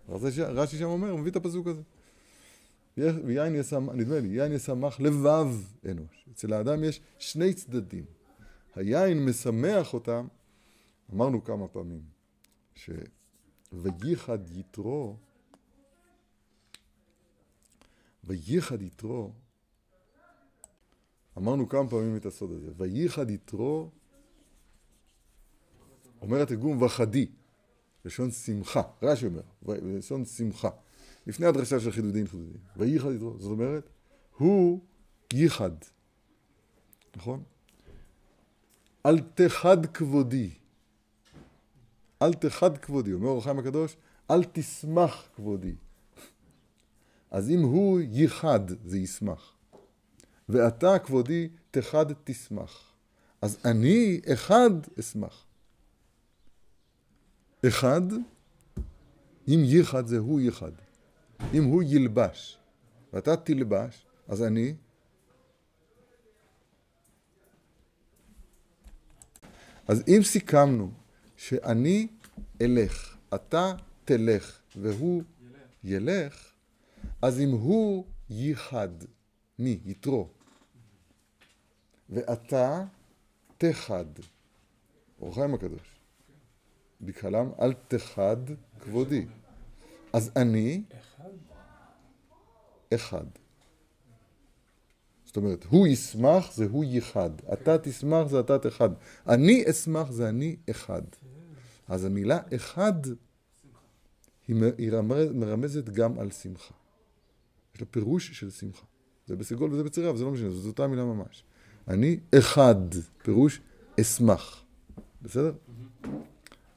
[0.09, 1.81] רש"י שם אומר, הוא מביא את הפסוק הזה.
[2.97, 5.47] ויין ישמח, נדמה לי, יין ישמח לבב
[5.91, 6.25] אנוש.
[6.33, 8.05] אצל האדם יש שני צדדים.
[8.75, 10.27] היין משמח אותם,
[11.13, 12.01] אמרנו כמה פעמים,
[12.75, 15.17] ש"וייחד יתרו",
[18.23, 19.31] וייחד יתרו,
[21.37, 23.89] אמרנו כמה פעמים את הסוד הזה, וייחד יתרו,
[26.21, 27.27] אומר התרגום וחדי,
[28.05, 30.69] לשון שמחה, רש"י אומר, לשון שמחה,
[31.27, 33.89] לפני הדרשה של חידודין חידודין, וייחד יתרו, זאת אומרת,
[34.37, 34.79] הוא
[35.33, 35.71] ייחד,
[37.15, 37.43] נכון?
[39.05, 40.62] אל תחד כבודי,
[42.23, 43.97] אל תחד כבודי, אומר אור החיים הקדוש,
[44.31, 45.75] אל תשמח כבודי.
[47.31, 49.53] אז אם הוא ייחד, זה ישמח.
[50.49, 52.93] ואתה, כבודי, תחד תשמח.
[53.41, 55.45] אז אני אחד אשמח.
[57.67, 58.01] אחד,
[59.47, 60.71] אם ייחד זה הוא ייחד.
[61.53, 62.57] אם הוא ילבש
[63.13, 64.73] ואתה תלבש, אז אני
[69.87, 70.91] אז אם סיכמנו
[71.47, 72.07] שאני
[72.61, 73.73] אלך, אתה
[74.05, 75.23] תלך והוא
[75.83, 76.51] ילך,
[77.21, 78.89] אז אם הוא ייחד,
[79.59, 79.79] מי?
[79.85, 80.27] יתרו,
[82.09, 82.85] ואתה
[83.57, 84.05] תחד,
[85.21, 85.99] אור חיים הקדוש,
[87.01, 88.37] בקהלם אל תחד
[88.79, 89.25] כבודי.
[90.13, 90.83] אז אני
[92.93, 93.25] אחד.
[95.25, 98.89] זאת אומרת, הוא ישמח זה הוא ייחד, אתה תשמח זה אתה תחד,
[99.27, 101.01] אני אשמח זה אני אחד.
[101.87, 102.93] אז המילה אחד
[104.47, 104.55] היא
[105.33, 106.73] מרמזת גם על שמחה.
[107.75, 108.85] יש לה פירוש של שמחה.
[109.27, 111.43] זה בסגול וזה בצירה, אבל זה לא משנה, זאת אותה מילה ממש.
[111.87, 112.75] אני אחד,
[113.23, 113.61] פירוש
[114.01, 114.63] אשמח.
[115.21, 115.51] בסדר?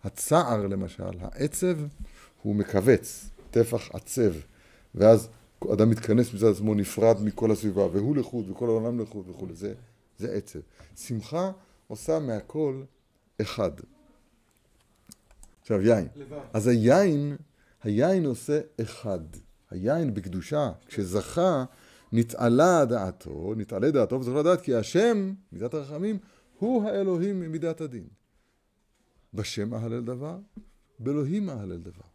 [0.05, 1.79] הצער למשל, העצב,
[2.43, 4.33] הוא מכווץ, טפח עצב,
[4.95, 5.29] ואז
[5.73, 9.75] אדם מתכנס מצד עצמו, נפרד מכל הסביבה, והוא לחוד, וכל העולם לחוד וכולי, זה,
[10.19, 10.59] זה עצב.
[10.97, 11.51] שמחה
[11.89, 12.83] עושה מהכל
[13.41, 13.71] אחד.
[15.67, 16.09] עכשיו, יין.
[16.17, 16.39] לבד.
[16.53, 17.37] אז היין,
[17.83, 19.21] היין עושה אחד.
[19.71, 21.65] היין בקדושה, כשזכה,
[22.13, 26.19] נתעלה דעתו, נתעלה דעתו, וצריך לדעת כי השם, מידת הרחמים,
[26.59, 28.07] הוא האלוהים ממידת הדין.
[29.35, 30.39] בשם אהלל דבר,
[30.99, 32.07] באלוהים אהלל דבר.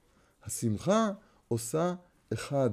[0.44, 1.12] השמחה
[1.48, 1.94] עושה
[2.34, 2.72] אחד.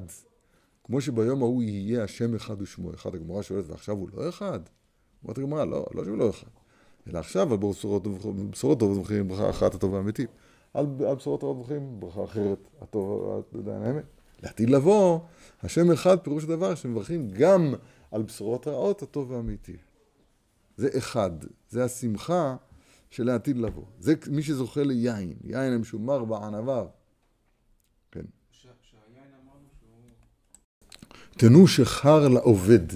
[0.84, 4.60] כמו שביום ההוא יהיה השם אחד ושמו אחד, הגמרא שואלת, ועכשיו הוא לא אחד?
[5.22, 6.50] אומרת הגמרא, לא, לא שהוא לא אחד.
[7.08, 8.04] אלא עכשיו על בשורות
[8.78, 10.26] טובות זוכרים ברכה אחת הטוב והאמיתי.
[10.74, 14.04] על, על בשורות זוכרים ברכה אחרת הטוב, עדיין האמת.
[14.42, 15.20] לעתיד לבוא,
[15.62, 17.74] השם אחד פירוש הדבר שמברכים גם
[18.10, 19.76] על בשורות רעות הטוב והאמיתי.
[20.76, 21.30] זה אחד,
[21.68, 22.56] זה השמחה
[23.10, 23.84] של העתיד לבוא.
[23.98, 26.86] זה מי שזוכה ליין, יין המשומר בענביו.
[28.10, 28.24] כן.
[31.30, 32.86] תנו שחר לעובד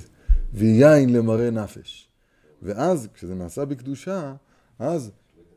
[0.52, 2.08] ויין למראה נפש.
[2.62, 4.34] ואז, כשזה נעשה בקדושה,
[4.78, 5.10] אז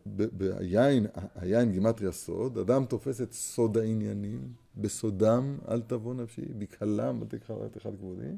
[0.05, 7.27] ביין, היין גימטריה סוד, אדם תופס את סוד העניינים, בסודם אל תבוא נפשי, בקהלם אל
[7.27, 8.31] תקחר אחד כבודי,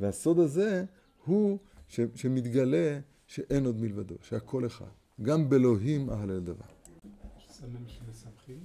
[0.00, 0.84] והסוד הזה
[1.24, 4.86] הוא ש, שמתגלה שאין עוד מלבדו, שהכל אחד.
[5.22, 6.64] גם באלוהים אהלל דבר.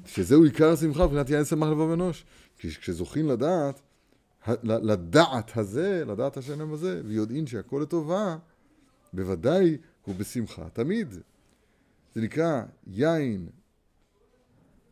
[0.06, 2.26] שזהו עיקר השמחה מבחינת יין שמח לבב אנוש.
[2.58, 3.82] כשזוכים לדעת,
[4.64, 8.38] לדעת הזה, לדעת השלם הזה, ויודעים שהכל לטובה,
[9.14, 11.16] בוודאי הוא בשמחה תמיד.
[12.18, 13.48] זה נקרא יין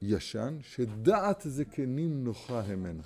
[0.02, 3.04] ישן, שדעת זקנים נוחה המנה.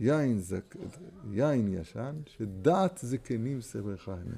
[0.00, 0.76] יין, זק...
[1.30, 4.36] יין ישן, שדעת זקנים סברך המנה.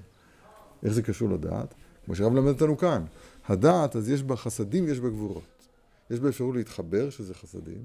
[0.82, 1.74] איך זה קשור לדעת?
[2.04, 3.04] כמו שהרב למד אותנו כאן.
[3.46, 5.66] הדעת, אז יש בה חסדים יש בה גבורות.
[6.10, 7.82] יש בה אפשרות להתחבר, שזה חסדים,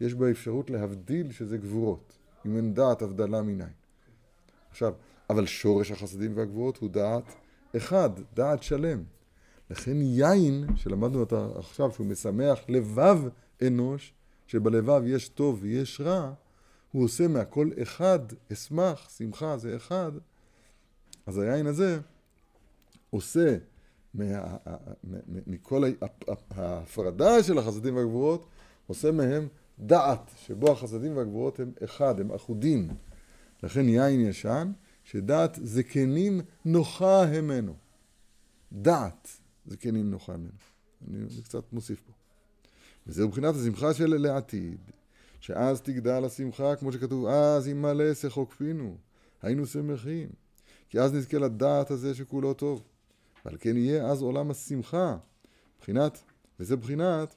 [0.00, 2.12] יש בה אפשרות להבדיל, שזה גבורות.
[2.46, 3.72] אם אין דעת, הבדלה מניין.
[4.70, 4.94] עכשיו,
[5.30, 7.24] אבל שורש החסדים והגבורות הוא דעת
[7.76, 9.02] אחד, דעת שלם.
[9.72, 13.18] לכן יין, שלמדנו אותה עכשיו, שהוא משמח לבב
[13.66, 14.12] אנוש,
[14.46, 16.32] שבלבב יש טוב ויש רע,
[16.92, 18.18] הוא עושה מהכל אחד,
[18.52, 20.12] אשמח, שמחה זה אחד,
[21.26, 22.00] אז היין הזה
[23.10, 23.56] עושה
[25.46, 25.84] מכל
[26.50, 28.46] ההפרדה של החסדים והגבורות,
[28.86, 32.88] עושה מהם דעת, שבו החסדים והגבורות הם אחד, הם אחודים.
[33.62, 34.72] לכן יין ישן,
[35.04, 37.74] שדעת זקנים נוחה המנו.
[38.72, 39.41] דעת.
[39.66, 40.52] זקנים נוחה ממנו.
[41.08, 42.12] אני קצת מוסיף פה.
[43.06, 44.80] וזהו מבחינת השמחה של לעתיד,
[45.40, 48.96] שאז תגדל השמחה, כמו שכתוב, אז ימלא שחוק פינו,
[49.42, 50.28] היינו שמחים.
[50.88, 52.82] כי אז נזכה לדעת הזה שכולו טוב.
[53.44, 55.16] ועל כן יהיה אז עולם השמחה,
[55.78, 56.18] מבחינת,
[56.60, 57.34] וזה מבחינת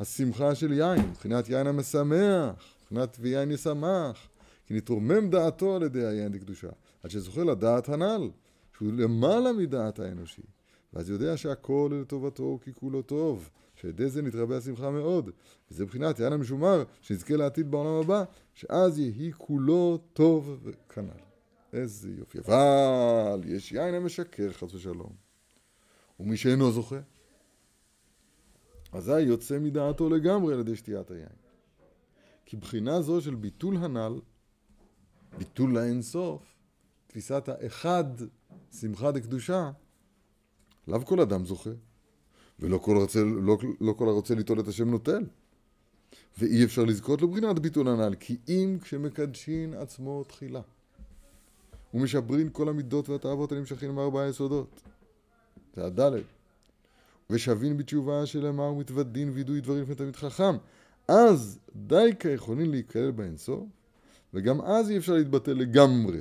[0.00, 4.28] השמחה של יין, מבחינת יין המשמח, מבחינת ויין ישמח,
[4.66, 6.68] כי נתרומם דעתו על ידי היין לקדושה,
[7.02, 8.30] עד שזוכה לדעת הנ"ל,
[8.76, 10.42] שהוא למעלה מדעת האנושי.
[10.92, 15.30] ואז יודע שהכל לטובתו כי כולו טוב, שעל זה נתרבה השמחה מאוד.
[15.70, 18.24] וזה מבחינת יין המשומר, שנזכה לעתיד בעולם הבא,
[18.54, 21.20] שאז יהי כולו טוב וכנ"ל.
[21.72, 22.38] איזה יופי.
[22.38, 25.12] אבל יש יין המשקר חס ושלום.
[26.20, 27.00] ומי שאינו זוכה,
[28.92, 31.28] אזי יוצא מדעתו לגמרי על ידי שתיית היין.
[32.44, 34.20] כי בחינה זו של ביטול הנ"ל,
[35.38, 36.56] ביטול לאינסוף,
[37.06, 38.04] תפיסת האחד,
[38.80, 39.70] שמחה דקדושה,
[40.88, 41.70] לאו כל אדם זוכה,
[42.60, 45.24] ולא כל, רוצה, לא, לא כל הרוצה ליטול את השם נוטל.
[46.38, 50.60] ואי אפשר לזכות לבחינת ביטול הנ"ל, כי אם כשמקדשין עצמו תחילה,
[51.94, 54.82] ומשברין כל המידות והתאוות הנמשכים מארבעה יסודות.
[55.76, 56.24] זה הדלת.
[57.30, 60.56] ושבין בתשובה שלמה ומתוודין וידוי דברים לפני תלמיד חכם.
[61.08, 63.64] אז די כיכולין להיכלל באינסוף,
[64.34, 66.20] וגם אז אי אפשר להתבטל לגמרי.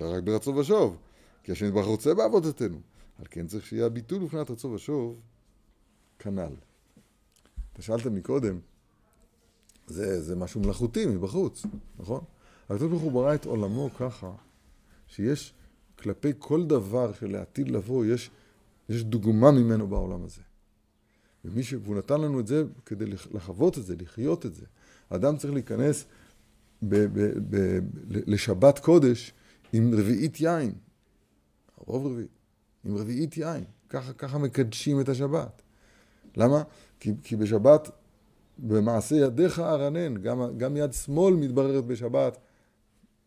[0.00, 0.96] רק ברצון ושוב,
[1.44, 2.78] כי השם יתברך רוצה בעבודתנו.
[3.20, 5.20] על כן צריך שיהיה הביטול מבחינת רצון ושוב,
[6.18, 6.54] כנ"ל.
[7.72, 8.58] אתה שאלת מקודם,
[9.86, 11.66] זה, זה משהו מלאכותי מבחוץ,
[11.98, 12.24] נכון?
[12.64, 14.32] הקדוש ברוך הוא ברא את עולמו ככה,
[15.06, 15.54] שיש
[15.98, 18.30] כלפי כל דבר שלעתיד לבוא, יש,
[18.88, 20.42] יש דוגמה ממנו בעולם הזה.
[21.44, 21.74] ומי ש...
[21.74, 24.66] והוא נתן לנו את זה כדי לחוות את זה, לחיות את זה.
[25.10, 26.04] האדם צריך להיכנס
[26.82, 29.32] ב, ב, ב, ב, לשבת קודש
[29.72, 30.72] עם רביעית יין,
[31.76, 32.39] רוב רביעית,
[32.84, 33.64] עם רביעית יין.
[33.88, 35.62] ככה, ככה מקדשים את השבת.
[36.36, 36.62] למה?
[37.00, 37.90] כי, כי בשבת,
[38.58, 42.38] במעשה ידיך ארנן, גם, גם יד שמאל מתבררת בשבת,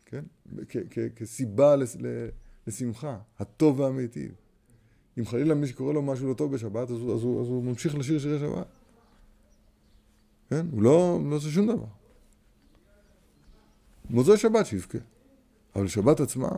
[0.06, 0.24] כן?
[0.70, 1.98] כ, כ, כסיבה לס,
[2.68, 4.32] לשמחה, הטוב והמיטיב.
[5.20, 7.64] אם חלילה מי שקורא לו משהו לא טוב בשבת, אז הוא, אז הוא, אז הוא
[7.64, 8.68] ממשיך לשיר שירי שבת.
[10.50, 10.66] כן?
[10.72, 11.86] הוא לא, לא עושה שום דבר.
[14.10, 14.98] מוצאי שבת שיבכה.
[15.76, 16.50] אבל שבת עצמה,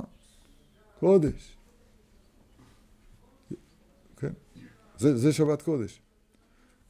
[0.99, 1.57] קודש.
[4.17, 4.33] כן?
[4.97, 6.01] זה, זה שבת קודש.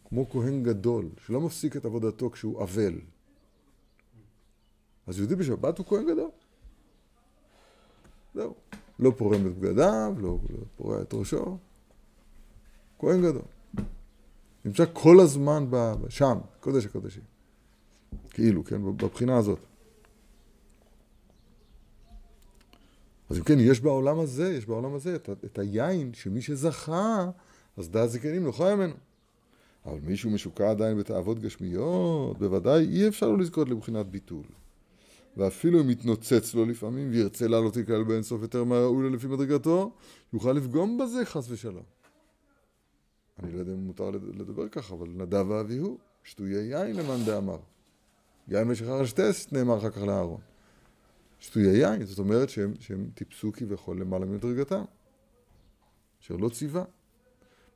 [0.10, 3.00] כמו כהן גדול, שלא מפסיק את עבודתו כשהוא אבל.
[5.08, 6.30] אז יהודי בשבת הוא כהן גדול.
[8.34, 8.54] זהו.
[9.00, 11.58] לא פורם את בגדיו, לא, לא פורע את ראשו.
[13.00, 13.42] כהן גדול.
[14.66, 15.66] נמצא כל הזמן
[16.10, 17.24] שם, קודש הקודשים.
[18.30, 19.60] כאילו, כן, בבחינה הזאת.
[23.30, 27.30] אז אם כן, יש בעולם הזה, יש בעולם הזה את, את היין שמי שזכה,
[27.78, 28.94] אז דעת זקנים לא חי ממנו.
[29.86, 34.44] אבל מישהו משוקע עדיין בתאוות גשמיות, בוודאי אי אפשר לו לזכות לבחינת ביטול.
[35.38, 39.92] ואפילו אם יתנוצץ לו לפעמים וירצה לעלות לכלל באינסוף יותר מהראוי לו לפי מדרגתו,
[40.34, 41.84] יוכל לפגום בזה חס ושלום.
[43.40, 47.58] אני לא יודע אם מותר לדבר ככה, אבל נדב ואביהו, שטויי יין למאן דאמר.
[48.48, 50.42] יין משחרר אשתס, נאמר אחר כך לאהרון.
[51.40, 54.84] שטויי יין, זאת אומרת שהם, שהם טיפסו כביכול למעלה ממדרגתם.
[56.22, 56.84] אשר לא ציווה.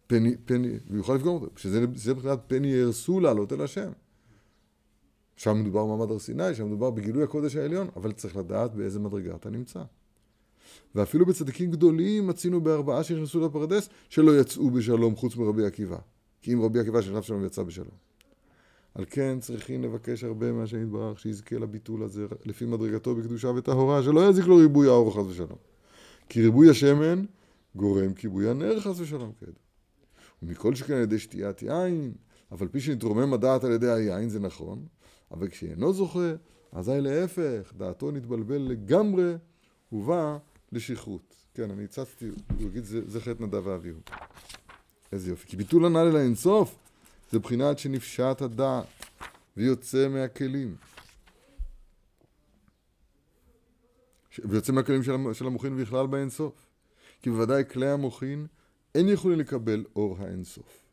[0.10, 1.47] פני, פני, ויוכל לפגום אותו.
[1.55, 3.91] שזה מבחינת פני יהרסו לעלות אל השם.
[5.36, 9.36] שם מדובר במעמד הר סיני, שם מדובר בגילוי הקודש העליון, אבל צריך לדעת באיזה מדרגה
[9.36, 9.84] אתה נמצא.
[10.95, 15.97] ואפילו בצדיקים גדולים מצינו בארבעה שנכנסו לפרדס, שלא יצאו בשלום חוץ מרבי עקיבא.
[16.41, 17.97] כי אם רבי עקיבא שנכנס שלום יצא בשלום.
[18.95, 24.30] על כן צריכים לבקש הרבה מהשם יתברך שיזכה לביטול הזה לפי מדרגתו בקדושה וטהורה, שלא
[24.30, 25.57] יזיק לו ריבוי האור חס ושלום.
[26.30, 27.26] כי ריבוי השמן
[27.76, 29.68] גורם כיבוי הנר חס ושלום כידוע.
[30.44, 32.14] ומכל שכן על ידי שתיית יין,
[32.54, 34.86] אף על פי שנתרומם הדעת על ידי היין זה נכון,
[35.32, 36.34] אבל כשאינו זוכה,
[36.72, 39.34] אזי להפך, דעתו נתבלבל לגמרי,
[39.92, 40.38] ובא
[40.72, 41.36] לשכרות.
[41.54, 44.00] כן, אני הצצתי, הוא יגיד, זה, זה חטא נדב ואביהו.
[45.12, 45.48] איזה יופי.
[45.48, 46.76] כי ביטול הנ"ל אל האינסוף,
[47.32, 48.86] זה בחינת שנפשט הדעת,
[49.58, 50.76] ויוצא מהכלים.
[54.46, 56.66] ויוצא מהכלים של, של המוחין בכלל באינסוף.
[57.22, 58.48] כי בוודאי כלי המוחין
[58.96, 60.86] אין יכולים לקבל אור האינסוף.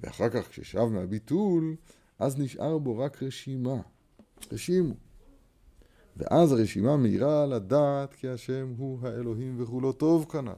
[0.00, 1.76] ואחר כך כששב מהביטול,
[2.18, 3.80] אז נשאר בו רק רשימה.
[4.52, 4.94] רשימו.
[6.16, 10.52] ואז הרשימה מאירה לדעת כי השם הוא האלוהים וכולו טוב כנ"ל.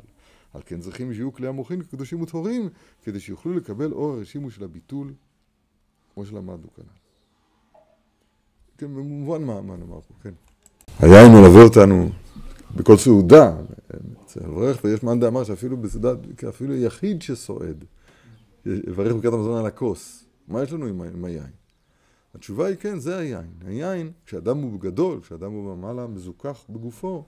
[0.55, 2.69] על כן צריכים שיהיו כלי המוחין קדושים וטהורים,
[3.03, 5.13] כדי שיוכלו לקבל אור הרשימו של הביטול,
[6.15, 6.85] כמו שלמדנו כנ"ל.
[8.79, 10.35] כן, במובן מה, מה נאמר פה, כן.
[11.01, 12.11] היין מלווה אותנו
[12.77, 13.57] בכל סעודה,
[14.27, 16.13] צריך לברך, ויש מאן דאמר שאפילו בסעודה,
[16.49, 17.85] אפילו יחיד שסועד,
[18.67, 20.25] יברך בקריאת המזון על הכוס.
[20.49, 21.51] מה יש לנו עם, היין?
[22.35, 23.51] התשובה היא כן, זה היין.
[23.67, 27.25] היין, כשאדם הוא גדול, כשאדם הוא במעלה מזוכח בגופו,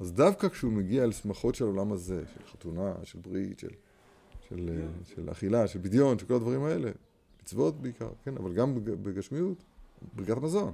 [0.00, 3.68] אז דווקא כשהוא מגיע אל שמחות של העולם הזה, של חתונה, של ברית, של,
[4.48, 6.90] של, של אכילה, של בדיון, של כל הדברים האלה,
[7.42, 9.64] מצוות בעיקר, כן, אבל גם בגשמיות,
[10.16, 10.72] ברכת המזון.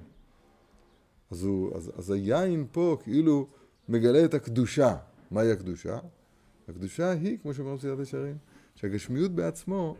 [1.30, 3.46] אז, הוא, אז, אז היין פה כאילו
[3.88, 4.96] מגלה את הקדושה.
[5.30, 5.98] מהי הקדושה?
[6.68, 8.36] הקדושה היא, כמו שאומרים סייעת ישרים,
[8.74, 9.96] שהגשמיות בעצמו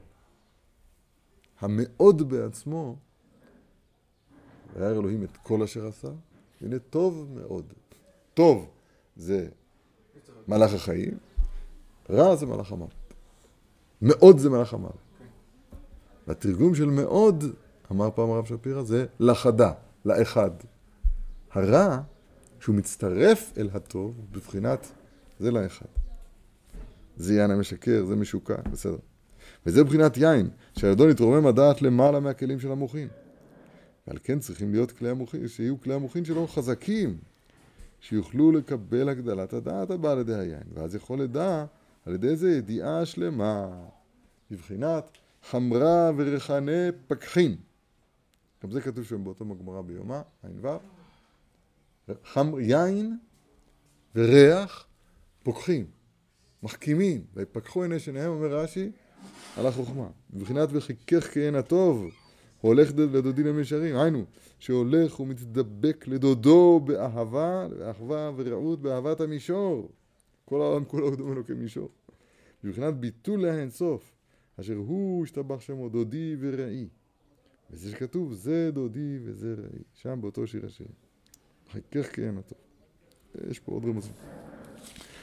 [1.60, 2.96] המאוד בעצמו,
[4.74, 6.08] והיה אלוהים את כל אשר עשה,
[6.60, 7.72] הנה טוב מאוד.
[8.34, 8.70] טוב
[9.16, 9.48] זה
[10.48, 11.18] מלאך החיים,
[12.10, 12.90] רע זה מלאך המוות.
[14.02, 14.96] מאוד זה מלאך המוות.
[16.26, 17.44] והתרגום של מאוד,
[17.92, 19.72] אמר פעם הרב שפירא, זה לחדה,
[20.04, 20.50] לאחד.
[21.50, 22.00] הרע,
[22.66, 24.92] שהוא מצטרף אל הטוב, בבחינת
[25.38, 25.86] זה לאחד.
[27.16, 28.96] זה יין המשקר, זה משוקע, בסדר.
[29.66, 30.48] וזה בחינת יין,
[30.78, 33.08] שהידון יתרומם הדעת למעלה מהכלים של המוחין.
[34.06, 37.18] ועל כן צריכים להיות כלי המוחין, שיהיו כלי המוחין שלו חזקים,
[38.00, 40.66] שיוכלו לקבל הגדלת הדעת הבאה על ידי היין.
[40.74, 41.64] ואז יכול לדע
[42.06, 43.68] על ידי זה ידיעה שלמה,
[44.50, 45.04] בבחינת
[45.50, 47.56] חמרה ורחני פקחין.
[48.62, 50.95] גם זה כתוב שם באותו מגמרא ביומא, ע"ו.
[52.24, 53.18] חמר, יין
[54.14, 54.86] וריח
[55.42, 55.86] פוקחים,
[56.62, 58.90] מחכימים, ויפקחו עיני שניהם, אומר רש"י,
[59.56, 60.08] על החוכמה.
[60.30, 62.10] בבחינת וחיכך כעין הטוב,
[62.60, 64.24] הולך לדודי למישרים, היינו,
[64.58, 69.90] שהולך ומתדבק לדודו באהבה, באחווה ורעות, באהבת המישור.
[70.44, 71.90] כל העולם כולו דומה לו כמישור.
[72.64, 74.12] בבחינת ביטול לאינסוף,
[74.60, 76.88] אשר הוא השתבח שמו דודי ורעי.
[77.70, 81.05] וזה שכתוב, זה דודי וזה רעי, שם באותו שיר השירים.
[81.72, 82.58] חיכך כעין הטוב.
[83.50, 84.12] יש פה עוד רמזים.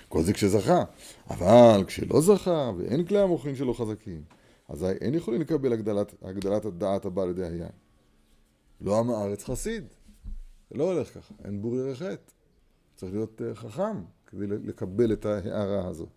[0.09, 0.83] כל זה כשזכה.
[1.29, 4.21] אבל כשלא זכה, ואין כלי המוחין שלו חזקים,
[4.67, 7.69] אזי אין יכולים לקבל הגדלת, הגדלת הדעת הבאה לידי היין.
[8.81, 9.83] לא עם הארץ חסיד.
[10.69, 12.31] זה לא הולך ככה, אין בור ירא חטא.
[12.95, 16.09] צריך להיות uh, חכם כדי לקבל את ההערה הזאת.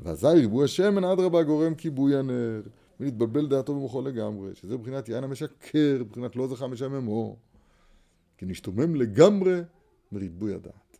[0.00, 2.62] ואזי ריבוי השמן אדרבה גורם כיבוי הנר,
[3.00, 7.36] ולהתבלבל דעתו במוחו לגמרי, שזה מבחינת יין המשקר, מבחינת לא זכה משממו.
[8.36, 9.60] כי נשתומם לגמרי
[10.12, 10.98] מריבוי הדעת.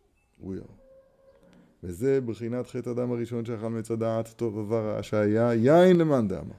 [1.83, 6.55] וזה בחינת חטא אדם הראשון שאכל מעץ הדעת טוב עבר רע שהיה יין למאן דאמר.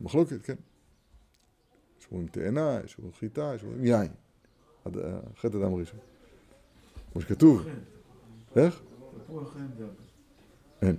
[0.00, 0.54] מחלוקת, כן.
[2.00, 4.08] יש אומרים תאנה, יש אומרים חיטה, יש אומרים יין.
[5.40, 5.98] חטא אדם הראשון.
[7.12, 7.66] כמו שכתוב.
[8.56, 8.82] איך?
[10.82, 10.96] אין.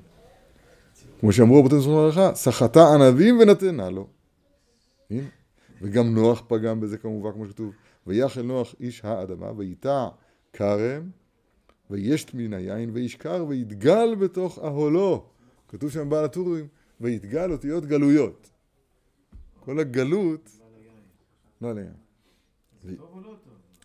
[1.20, 4.08] כמו שאמרו רבותינו זכרונו לברכה, סחטה ענבים ונתנה לו.
[5.82, 7.74] וגם נוח פגם בזה כמובן, כמו שכתוב,
[8.08, 10.08] ויחל נוח איש האדמה, וייטע
[10.54, 11.10] כרם,
[11.90, 15.26] וישת מן היין, וישכר, ויתגל בתוך אהולו.
[15.68, 16.68] כתוב שם בעל הטורים,
[17.02, 18.50] ויתגל אותיות גלויות.
[19.60, 20.50] כל הגלות...
[21.62, 21.94] לא על היין.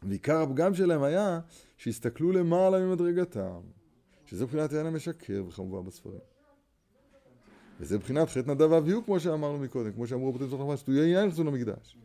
[0.02, 1.40] ועיקר הפגם שלהם היה
[1.76, 3.60] שהסתכלו למעלה ממדרגתם,
[4.26, 6.20] שזה מבחינת יין המשקר, וכמובן בספרים.
[7.80, 11.44] וזה מבחינת חטא נדב ואביהו, כמו שאמרנו מקודם, כמו שאמרו רבותינו זוכר שטויי יין נכנסו
[11.44, 11.98] למקדש.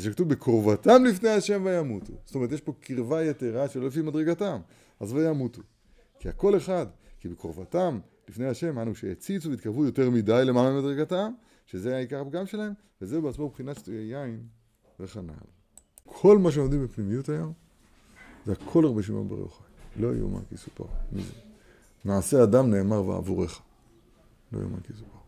[0.00, 2.12] שכתוב בקרבתם לפני השם וימותו.
[2.24, 4.60] זאת אומרת, יש פה קרבה יתרה שלא לפי מדרגתם,
[5.00, 5.62] אז וימותו.
[6.18, 6.86] כי הכל אחד,
[7.20, 11.32] כי בקרבתם לפני השם, אנו שהציצו והתקרבו יותר מדי למעלה ממדרגתם,
[11.66, 12.72] שזה העיקר הפגם שלהם,
[13.02, 14.42] וזה בעצמו מבחינת שטויי יין
[15.00, 15.40] וכן הלאה.
[16.04, 17.52] כל מה שלומדים בפנימיות היום,
[18.46, 19.66] זה הכל הרבה שמעון בר יוחאי.
[19.96, 21.22] לא יאומן כי זה?
[22.04, 23.62] נעשה אדם נאמר בעבורך.
[24.52, 25.18] לא יאומן כי יסופר.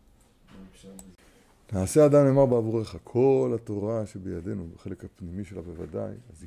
[1.74, 2.96] נעשה אדם נאמר בעבורך.
[3.04, 6.44] כל התורה שבידינו, בחלק הפנימי שלה בוודאי, אז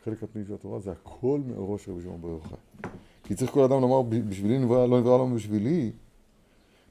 [0.00, 2.58] החלק הפנימי של התורה זה הכל מאורו של רבי שמעון בר יוחאי.
[3.24, 5.92] כי צריך כל אדם לומר, בשבילי נברא, לא נברא העולם בשבילי.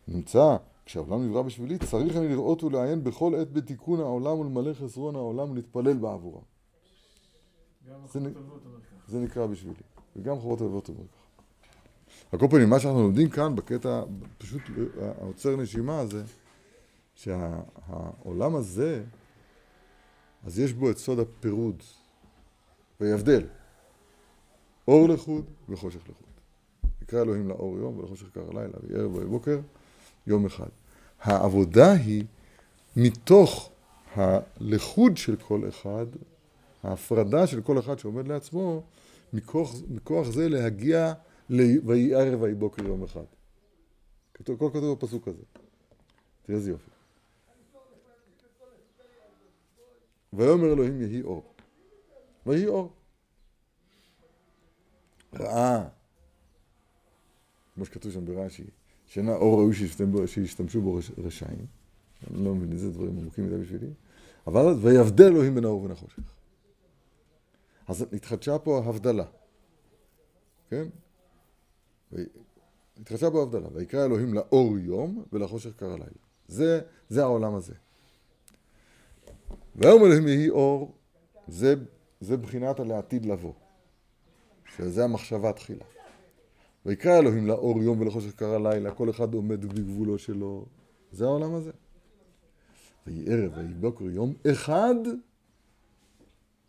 [0.08, 5.52] נמצא, כשהעולם נברא בשבילי, צריך אני לראות ולעיין בכל עת בתיקון העולם ולמלא חסרון העולם
[5.52, 6.42] ולהתפלל בעבורה.
[8.12, 8.20] זה,
[9.08, 9.76] זה נקרא בשבילי.
[10.16, 11.42] וגם חובות הלבבות אומר ככה.
[12.32, 14.04] על כל פנים, מה שאנחנו לומדים כאן בקטע,
[14.38, 14.62] פשוט
[15.20, 16.24] העוצר נשימה הזה,
[17.18, 19.04] שהעולם הזה,
[20.46, 21.84] אז יש בו את סוד הפירוד
[23.00, 23.46] וההבדל.
[24.88, 26.28] אור לחוד וחושך לחוד.
[27.02, 29.60] יקרא אלוהים לאור יום ולחושך קר לילה, וערב ובוקר,
[30.28, 30.70] יום אחד.
[31.22, 32.24] העבודה היא
[32.96, 33.70] מתוך
[34.16, 36.06] הלכוד של כל אחד,
[36.84, 38.84] ההפרדה של כל אחד שעומד לעצמו,
[39.34, 41.14] מכוח, מכוח זה להגיע
[41.50, 43.26] ויהי ערב ויהי בוקר יום אחד.
[44.34, 44.44] כל
[44.74, 45.44] כתוב בפסוק הזה.
[46.46, 46.97] תראה איזה יופי.
[50.34, 51.54] ויאמר אלוהים יהי אור.
[52.46, 52.94] ויהי אור.
[55.34, 55.88] ראה,
[57.76, 58.64] כמו שכתוב שם ברש"י,
[59.06, 59.76] שאינה אור ראוי
[60.28, 61.66] שישתמשו בו רשעים.
[62.32, 63.88] אני לא מבין איזה דברים עמוקים מדי בשבילי.
[64.48, 66.24] אבל ויבדל אלוהים בין האור ובין החושך.
[67.88, 69.26] אז התחדשה פה ההבדלה.
[70.70, 70.88] כן?
[73.02, 73.68] התחדשה פה ההבדלה.
[73.74, 76.10] ויקרא אלוהים לאור יום ולחושך קר הלילה.
[76.48, 77.74] זה, זה העולם הזה.
[79.78, 80.96] ויאמר אלוהים יהי אור,
[81.48, 81.76] זה,
[82.20, 83.54] זה בחינת הלעתיד לבוא.
[84.76, 85.86] שזה המחשבה תחילה.
[86.86, 90.66] ויקרא אלוהים לאור יום ולחושך קר הלילה, כל אחד עומד בגבולו שלו.
[91.12, 91.72] זה העולם הזה.
[93.08, 94.96] ויהי ערב ויהי בוקר יום אחד,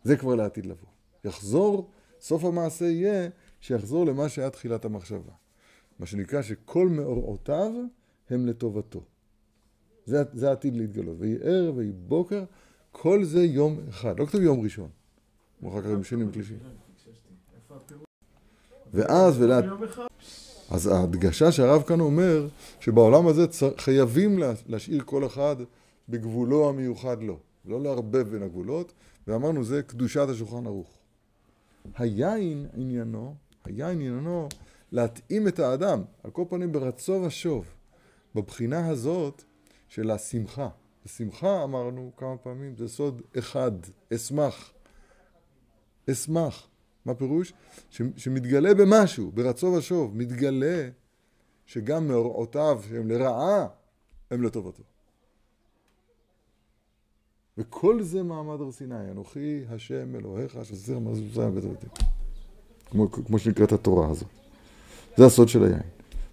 [0.03, 0.87] זה כבר לעתיד לבוא.
[1.23, 1.89] יחזור,
[2.19, 3.29] סוף המעשה יהיה
[3.59, 5.33] שיחזור למה שהיה תחילת המחשבה.
[5.99, 7.71] מה שנקרא שכל מאורעותיו
[8.29, 9.03] הם לטובתו.
[10.05, 11.15] זה, זה עתיד להתגלות.
[11.19, 12.43] ויהי ערב ויהי בוקר,
[12.91, 14.19] כל זה יום אחד.
[14.19, 14.89] לא כתוב יום ראשון.
[15.59, 16.53] כמו אחר כך יום שני ושלישי.
[18.93, 19.69] ואז ולעתיד...
[20.71, 22.47] אז ההדגשה שהרב כאן אומר,
[22.79, 23.45] שבעולם הזה.
[23.77, 25.55] חייבים להשאיר כל אחד
[26.09, 27.39] בגבולו המיוחד לו.
[27.65, 28.93] לא לערבב בין הגבולות,
[29.27, 30.97] ואמרנו זה קדושת השולחן ערוך.
[31.97, 33.35] היין עניינו,
[33.65, 34.49] היין עניינו
[34.91, 37.65] להתאים את האדם, על כל פנים ברצו ושוב,
[38.35, 39.43] בבחינה הזאת
[39.89, 40.69] של השמחה.
[41.05, 43.71] השמחה, אמרנו כמה פעמים, זה סוד אחד,
[44.15, 44.71] אשמח.
[46.11, 46.67] אשמח.
[47.05, 47.53] מה פירוש?
[47.89, 50.89] ש, שמתגלה במשהו, ברצו ושוב, מתגלה
[51.65, 53.67] שגם מאורעותיו שהם לרעה,
[54.31, 54.83] הם לטובתו.
[57.57, 61.89] וכל זה מעמד הר סיני, אנוכי השם אלוהיך שסר מזוזה בית הבתים.
[62.85, 64.29] כמו, כמו שנקראת התורה הזאת.
[65.17, 65.81] זה הסוד של היין.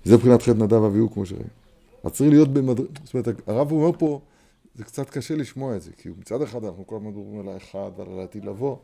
[0.05, 1.49] זה מבחינת חטא נדב אביהו כמו שראינו.
[2.05, 4.21] אז צריך להיות במדרגה, זאת אומרת, הרב אומר פה,
[4.77, 7.91] זה קצת קשה לשמוע את זה, כי מצד אחד אנחנו כל הזמן מדברים על האחד
[7.97, 8.77] ועל העתיד לבוא,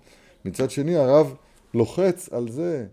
[0.45, 1.35] מצד שני הרב
[1.75, 2.87] לוחץ על זה,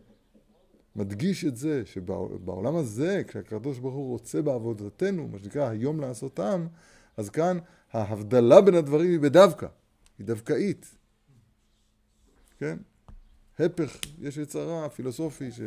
[0.96, 6.68] מדגיש את זה, שבעולם הזה, כשהקדוש ברוך הוא רוצה בעבודתנו, מה שנקרא היום לעשותם,
[7.18, 7.58] אז כאן
[7.92, 9.68] ההבדלה בין הדברים היא בדווקא,
[10.20, 10.96] היא דווקאית.
[12.58, 12.78] כן?
[13.60, 15.60] הפך, יש יצרה פילוסופי, ש...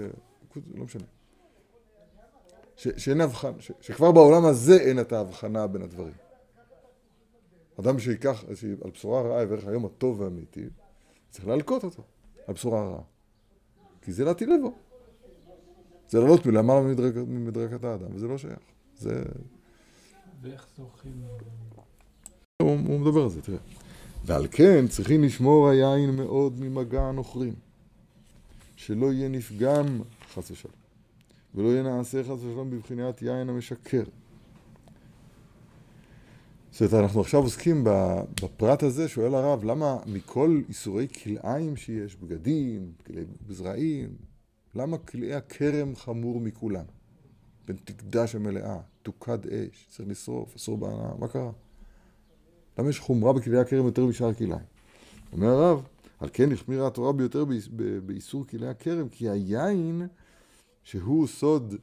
[0.75, 1.05] לא משנה.
[2.77, 2.89] ש...
[2.97, 3.73] שאין הבחנה, ש...
[3.81, 6.22] שכבר בעולם הזה אין את ההבחנה בין הדברים.
[7.81, 8.45] אדם שיקח,
[8.85, 10.65] על בשורה רעה יברך היום הטוב והאמיתי,
[11.31, 12.03] צריך להלקות אותו
[12.47, 13.03] על בשורה רעה.
[14.03, 14.73] כי זה לעתיד לבוא.
[16.09, 16.81] זה לעלות מלמעלה
[17.27, 18.59] ממדרגת האדם, וזה לא שייך.
[18.97, 19.23] זה...
[20.43, 21.23] ואיך זוכים?
[22.63, 23.59] הוא, הוא מדבר על זה, תראה.
[24.25, 27.55] ועל כן צריכים לשמור היין מאוד ממגע הנוכרים.
[28.77, 30.01] שלא יהיה נפגם,
[30.35, 30.75] חס ושלום.
[31.55, 34.03] ולא יהיה נעשה חס ושלום בבחינת יין המשקר.
[36.73, 37.85] זאת אומרת, אנחנו עכשיו עוסקים
[38.43, 44.17] בפרט הזה, שואל הרב, למה מכל איסורי כלאיים שיש, בגדים, כלי בזרעים,
[44.75, 46.85] למה כלאי הכרם חמור מכולם?
[47.67, 51.51] בין תקדש המלאה, תוקד אש, צריך לשרוף, אסור בהנאה, מה קרה?
[52.79, 54.65] למה יש חומרה בכלי הכרם יותר משאר כלאיים?
[55.33, 55.83] אומר הרב,
[56.21, 57.45] על כן החמירה התורה ביותר
[58.07, 60.07] באיסור כלי הכרם, כי היין,
[60.83, 61.75] שהוא סוד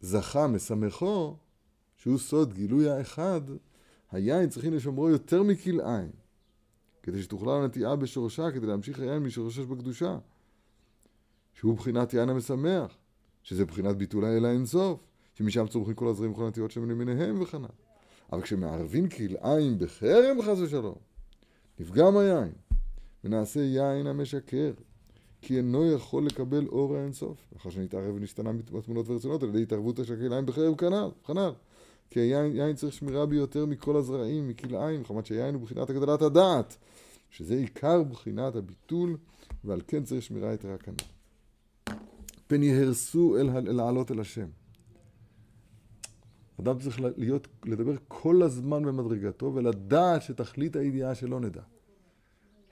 [0.00, 1.34] זכה משמחו,
[1.96, 3.40] שהוא סוד גילוי האחד,
[4.14, 6.10] היין צריכים לשומרו יותר מכלאיים,
[7.02, 10.18] כדי שתוכלל הנטיעה בשורשה, כדי להמשיך היין משורשש בקדושה,
[11.54, 12.96] שהוא בחינת יין המשמח,
[13.42, 15.00] שזה בחינת ביטול האל האינסוף,
[15.34, 17.62] שמשם צומחים כל הזרים וכל הנטיעות שם למיניהם וכן
[18.32, 20.94] אבל כשמערבים כלאיים בחרם חס ושלום,
[21.80, 22.52] נפגם היין,
[23.24, 24.72] ונעשה יין המשקר,
[25.40, 30.46] כי אינו יכול לקבל אור האינסוף, לאחר שנתערב ונשתנה בתמונות ורצונות על ידי התערבות השקיליים
[30.46, 31.50] בחרב כנ"ל, כנ"ל.
[32.14, 36.76] כי היין יין צריך שמירה ביותר מכל הזרעים, מכלאיים, מחמת שהיין הוא בחינת הגדלת הדעת,
[37.30, 39.16] שזה עיקר בחינת הביטול,
[39.64, 41.94] ועל כן צריך שמירה יתרה כנ"ל.
[42.46, 44.46] פן יהרסו אל לעלות אל השם.
[46.60, 51.62] אדם צריך להיות, לדבר כל הזמן במדרגתו ולדעת שתכלית הידיעה שלא נדע.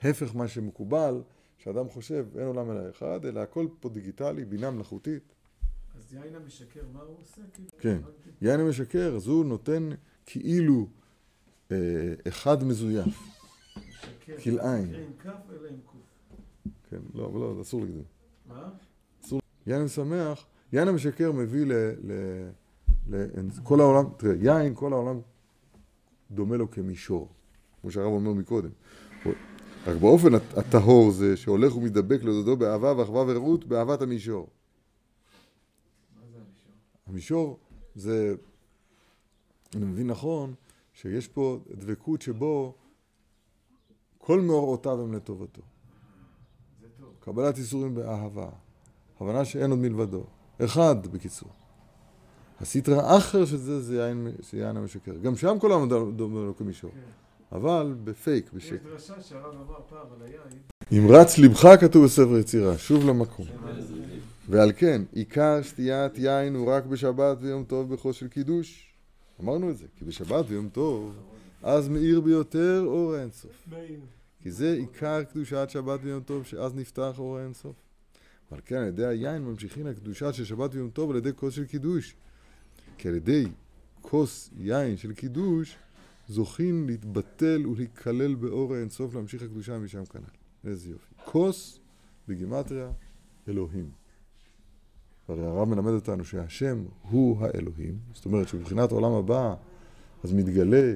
[0.01, 1.21] הפך מה שמקובל,
[1.57, 5.32] שאדם חושב אין עולם אלא אחד, אלא הכל פה דיגיטלי, בינה מלאכותית.
[6.13, 7.41] אז יין המשקר, מה הוא עושה?
[7.79, 7.97] כן,
[8.41, 9.89] יין המשקר, אז הוא נותן
[10.25, 10.87] כאילו
[11.71, 11.77] אה,
[12.27, 13.19] אחד מזויף.
[14.43, 14.93] כלאיים.
[14.93, 16.01] עם כף אלא עם קוף.
[16.89, 18.03] כן, לא, לא, אסור להגיד.
[18.47, 18.69] מה?
[19.23, 19.39] אסור.
[19.67, 21.73] יין משמח, יין המשקר מביא ל...
[22.03, 22.11] ל...
[23.09, 23.25] ל...
[23.63, 25.19] כל העולם, תראה, יין, כל העולם
[26.31, 27.29] דומה לו כמישור,
[27.81, 28.71] כמו שהרב אומר מקודם.
[29.87, 34.49] רק באופן הטהור זה שהולך ומתדבק לדודו באהבה ואחווה ורעות באהבת המישור.
[37.13, 37.57] המישור
[37.95, 38.35] זה,
[39.75, 40.53] אני מבין נכון,
[40.93, 42.73] שיש פה דבקות שבו
[44.17, 45.61] כל מאורעותיו הם לטובתו.
[47.19, 48.49] קבלת איסורים באהבה,
[49.19, 50.23] הבנה שאין עוד מלבדו.
[50.65, 51.49] אחד, בקיצור.
[52.61, 55.17] הסטרא אחר של זה זה יין, יין המשקר.
[55.17, 56.91] גם שם כל העולם דומה לו כמישור.
[57.51, 58.75] אבל בפייק, בשקר.
[58.75, 60.61] יש דרשה שהרב אמר פעם על היין.
[60.91, 63.45] אם רץ לבך כתוב בספר יצירה, שוב למקום.
[64.49, 68.93] ועל כן, עיקר שתיית יין הוא רק בשבת ויום טוב בחוש של קידוש.
[69.41, 71.15] אמרנו את זה, כי בשבת ויום טוב,
[71.63, 73.69] אז מאיר ביותר אור האינסוף.
[74.41, 77.75] כי זה עיקר קדושת שבת ויום טוב, שאז נפתח אור האינסוף.
[78.51, 81.65] ועל כן, על ידי היין ממשיכים לקדושה של שבת ויום טוב על ידי כוס של
[81.65, 82.15] קידוש.
[82.97, 83.45] כי על ידי
[84.01, 85.75] כוס יין של קידוש,
[86.27, 90.69] זוכים להתבטל ולהיכלל באור האינסוף להמשיך הקדושה משם כנ"ל.
[90.69, 91.13] איזה יופי.
[91.25, 91.79] כוס
[92.27, 92.91] בגימטריה
[93.47, 94.02] אלוהים.
[95.27, 99.55] הרי הרב מלמד אותנו שהשם הוא האלוהים, זאת אומרת שבבחינת העולם הבא
[100.23, 100.93] אז מתגלה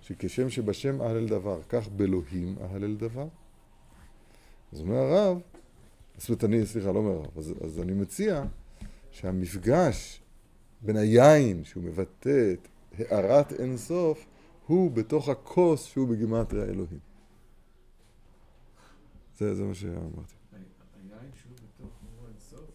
[0.00, 3.28] שכשם שבשם אהלל דבר, כך באלוהים אהלל דבר.
[4.72, 5.40] אז אומר הרב,
[6.16, 8.44] זאת אומרת אני, סליחה, לא אומר הרב, אז, אז אני מציע
[9.10, 10.22] שהמפגש
[10.80, 12.68] בין היין שהוא מבטא את
[12.98, 14.26] הארת אינסוף
[14.66, 16.98] הוא בתוך הכוס שהוא בגימטריה אלוהים.
[19.38, 20.34] זה, זה מה שאמרתי.
[20.52, 22.70] היין שהוא בתוך אור אינסוף,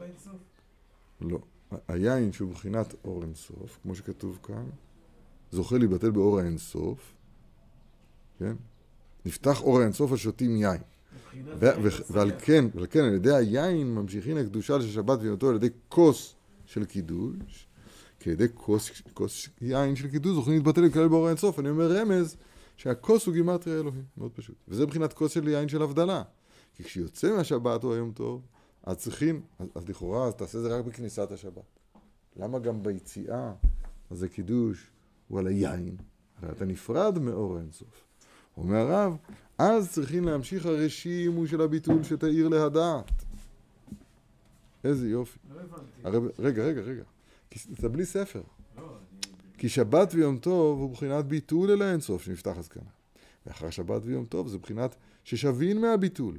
[0.00, 0.36] באינסוף?
[1.20, 1.38] לא.
[1.88, 4.64] היין שהוא בחינת אור אינסוף, כמו שכתוב כאן,
[5.52, 7.14] זוכה להיבטל באור האינסוף,
[8.38, 8.54] כן?
[9.26, 10.80] נפתח אור האינסוף השותים יין.
[12.10, 16.34] ועל כן, ועל כן על ידי היין ממשיכין הקדושה של שבת ויומתו על ידי כוס
[16.66, 17.66] של קידוש,
[18.20, 21.58] כי על ידי כוס, כוס יין של קידוש זוכים להתבטל ולהתקלל באור האינסוף.
[21.58, 22.36] אני אומר רמז
[22.76, 24.56] שהכוס הוא גימטריה אלוהים, מאוד פשוט.
[24.68, 26.22] וזה מבחינת כוס של יין של הבדלה.
[26.74, 28.42] כי כשיוצא מהשבת או היום טוב,
[28.88, 31.78] אז צריכים, אז, אז לכאורה, אז תעשה זה רק בכניסת השבת.
[32.36, 33.52] למה גם ביציאה,
[34.10, 34.90] אז הקידוש
[35.28, 35.96] הוא על היין?
[36.36, 38.04] הרי אתה נפרד מאור האינסוף.
[38.56, 39.16] אומר הרב,
[39.58, 43.10] אז צריכים להמשיך הרשימו של הביטול שתאיר להדעת.
[44.84, 45.38] איזה יופי.
[45.54, 46.38] לא הבנתי.
[46.38, 47.04] רגע, רגע, רגע.
[47.78, 48.42] אתה בלי ספר.
[48.78, 48.96] לא.
[49.58, 52.90] כי שבת ויום טוב הוא בחינת ביטול אל האינסוף שנפתח הזקנה.
[53.46, 56.38] ואחר שבת ויום טוב זה בחינת ששבין מהביטול.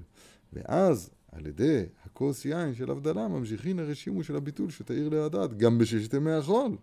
[0.54, 6.14] ואז על ידי הכוס יין של הבדלה ממשיכין הרשימו של הביטול שתאיר להדעת גם בששת
[6.14, 6.78] ימי החול.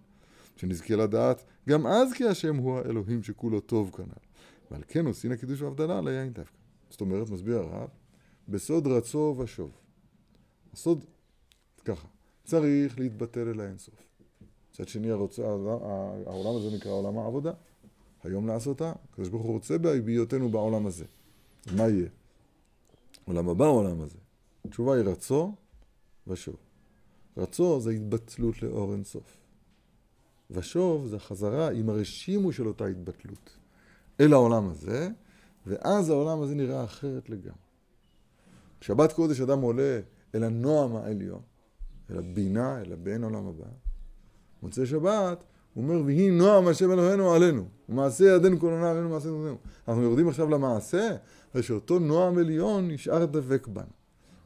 [0.56, 4.26] שנזכה לדעת גם אז כי השם הוא האלוהים שכולו טוב כנ"ל.
[4.70, 6.56] ועל כן עושין הקידוש והבדלה על היין דווקא.
[6.90, 7.88] זאת אומרת, מסביר הרב,
[8.48, 9.70] בסוד רצו ושוב.
[10.72, 11.04] הסוד,
[11.84, 12.08] ככה,
[12.44, 13.94] צריך להתבטל אל האינסוף.
[14.70, 15.42] מצד שני, הרוצה,
[16.26, 17.52] העולם הזה נקרא עולם העבודה.
[18.24, 18.92] היום לעשותה.
[19.10, 21.04] הקדוש ברוך הוא רוצה בהיותנו בעולם הזה.
[21.76, 22.08] מה יהיה?
[23.24, 24.18] עולם הבא העולם הזה.
[24.66, 25.54] התשובה היא רצו
[26.26, 26.56] ושוב.
[27.36, 29.36] רצו זה התבטלות לאור אינסוף.
[30.50, 33.50] ושוב זה חזרה עם הרשימו של אותה התבטלות
[34.20, 35.08] אל העולם הזה,
[35.66, 37.66] ואז העולם הזה נראה אחרת לגמרי.
[38.80, 40.00] בשבת קודש אדם עולה
[40.34, 41.40] אל הנועם העליון,
[42.10, 43.66] אל הבינה, אל הבן עולם הבא.
[44.62, 45.44] מוצאי שבת,
[45.74, 49.56] הוא אומר, ויהי נועם השם אלוהינו עלינו, ומעשה ידינו כל עונה עלינו מעשה ידינו.
[49.88, 51.16] אנחנו יורדים עכשיו למעשה,
[51.54, 53.86] הרי שאותו נועם עליון נשאר דבק בנו.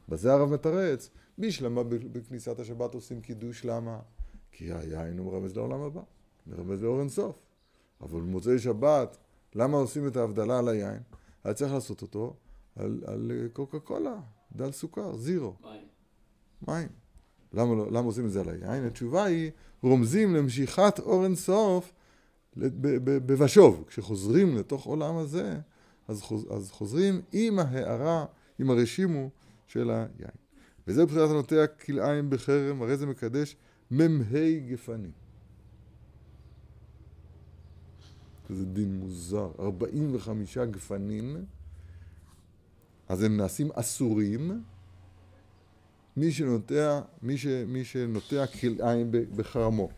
[0.09, 3.99] בזה הרב מתרץ, בשלמה בכניסת השבת עושים קידוש, למה?
[4.51, 6.01] כי היין הוא מרמז לעולם הבא,
[6.47, 7.39] מרמז לאור אינסוף.
[8.01, 9.17] אבל במוצאי שבת,
[9.55, 10.99] למה עושים את ההבדלה על היין?
[11.43, 12.35] היה צריך לעשות אותו
[12.75, 14.19] על, על קוקה קולה,
[14.55, 15.53] דל סוכר, זירו.
[15.61, 15.87] מים.
[16.67, 16.87] מים.
[17.53, 18.85] למה, לא, למה עושים את זה על היין?
[18.85, 19.51] התשובה היא,
[19.83, 21.93] רומזים למשיכת אור אינסוף
[22.55, 23.83] בבשוב.
[23.87, 25.59] כשחוזרים לתוך עולם הזה,
[26.07, 28.25] אז, חוז, אז חוזרים עם ההערה,
[28.59, 29.29] עם הרשימו
[29.71, 30.31] של היין.
[30.87, 33.55] וזה בחירת הנוטע כלאיים בחרם, הרי זה מקדש
[33.91, 35.11] מ"ה גפנים.
[38.49, 39.51] זה דין מוזר.
[39.59, 41.45] 45 גפנים,
[43.09, 44.63] אז הם נעשים אסורים.
[46.17, 49.89] מי שנוטע, מי, ש, מי שנוטע כלאיים בחרמו.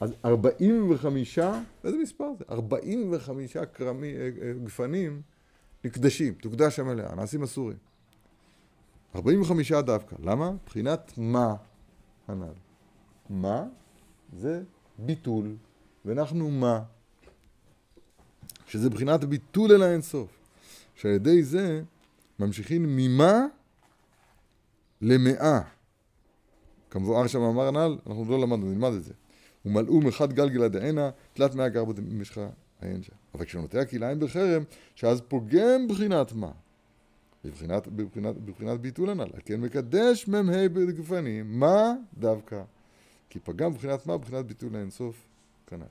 [0.00, 1.38] אז 45,
[1.84, 2.44] איזה מספר זה?
[2.50, 5.22] 45 קרמי, אה, אה, גפנים
[5.84, 7.76] נקדשים, תוקדש המלאה, נעשים אסורים.
[9.16, 10.16] 45 דווקא.
[10.22, 10.50] למה?
[10.50, 11.54] מבחינת מה
[12.28, 12.52] הנ"ל.
[13.30, 13.64] מה?
[14.32, 14.62] זה
[14.98, 15.56] ביטול,
[16.04, 16.82] ואנחנו מה?
[18.66, 20.28] שזה בחינת ביטול אל האינסוף.
[20.94, 21.82] שעל ידי זה
[22.38, 23.46] ממשיכים ממה
[25.00, 25.60] למאה.
[26.90, 29.12] כמבואר שם אמר הנ"ל, אנחנו לא למדנו, נלמד את זה.
[29.64, 32.38] ומלאו מחד גלגלה דענה, תלת מאה גר במשך
[32.80, 33.12] העין שם.
[33.34, 34.62] אבל כשנוטע כלאיים בחרם,
[34.94, 36.50] שאז פוגם בחינת מה?
[37.46, 39.30] בבחינת, בבחינת, בבחינת ביטול הנ"ל.
[39.44, 42.62] כן מקדש מ"ה בגפנים, מה דווקא?
[43.30, 44.18] כי פגם בבחינת מה?
[44.18, 45.28] בבחינת ביטול האינסוף
[45.66, 45.86] כנ"ל.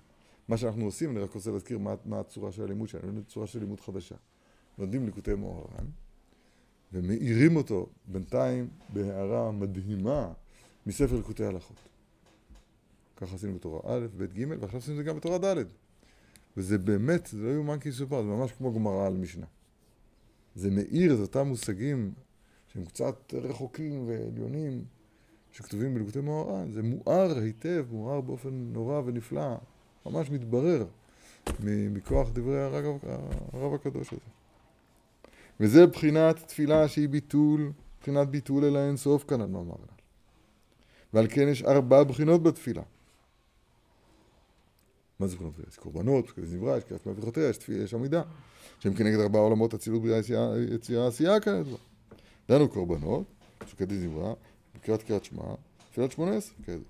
[0.48, 3.60] מה שאנחנו עושים, אני רק רוצה להזכיר מה, מה הצורה של הלימוד שלנו, צורה של
[3.60, 4.16] לימוד חדשה.
[4.78, 5.86] לומדים ליקוטי מוהר"ן,
[6.94, 10.32] ומאירים אותו בינתיים בהערה מדהימה
[10.86, 11.78] מספר ליקוטי הלכות.
[13.18, 15.64] ככה עשינו בתורה א', ב', ג', ועכשיו עשינו את זה גם בתורה ד'.
[16.58, 19.46] וזה באמת, זה לא יאומן כי יסופר, זה ממש כמו גמרא על משנה.
[20.56, 22.12] זה מאיר את אותם מושגים
[22.68, 24.84] שהם קצת רחוקים ועליונים,
[25.52, 26.72] שכתובים בליקוטי מוהר"ן.
[26.72, 29.56] זה מואר היטב, מואר באופן נורא ונפלא,
[30.06, 30.86] ממש מתברר
[31.64, 32.98] מכוח דברי הרב,
[33.54, 34.22] הרב הקדוש הזה.
[35.60, 39.96] וזה בחינת תפילה שהיא ביטול, בחינת ביטול אל האינסוף מאמר הנ"ל.
[41.14, 42.82] ועל כן יש ארבע בחינות בתפילה.
[45.20, 45.52] מה זה בריאה?
[45.70, 48.22] יש קורבנות, יש זמרה, יש קריאת מהברכותיה, יש תפילה, יש עמידה.
[48.80, 50.18] שהם כנגד ארבעה עולמות אצילות בריאה
[50.74, 51.78] יצירה- עשייה כידוע.
[52.50, 53.24] דנו קורבנות,
[53.68, 54.34] שקדי זמרה,
[54.76, 55.44] בקריאת קריאת שמע,
[55.92, 56.84] תפילת שמונה עשרה כידוע.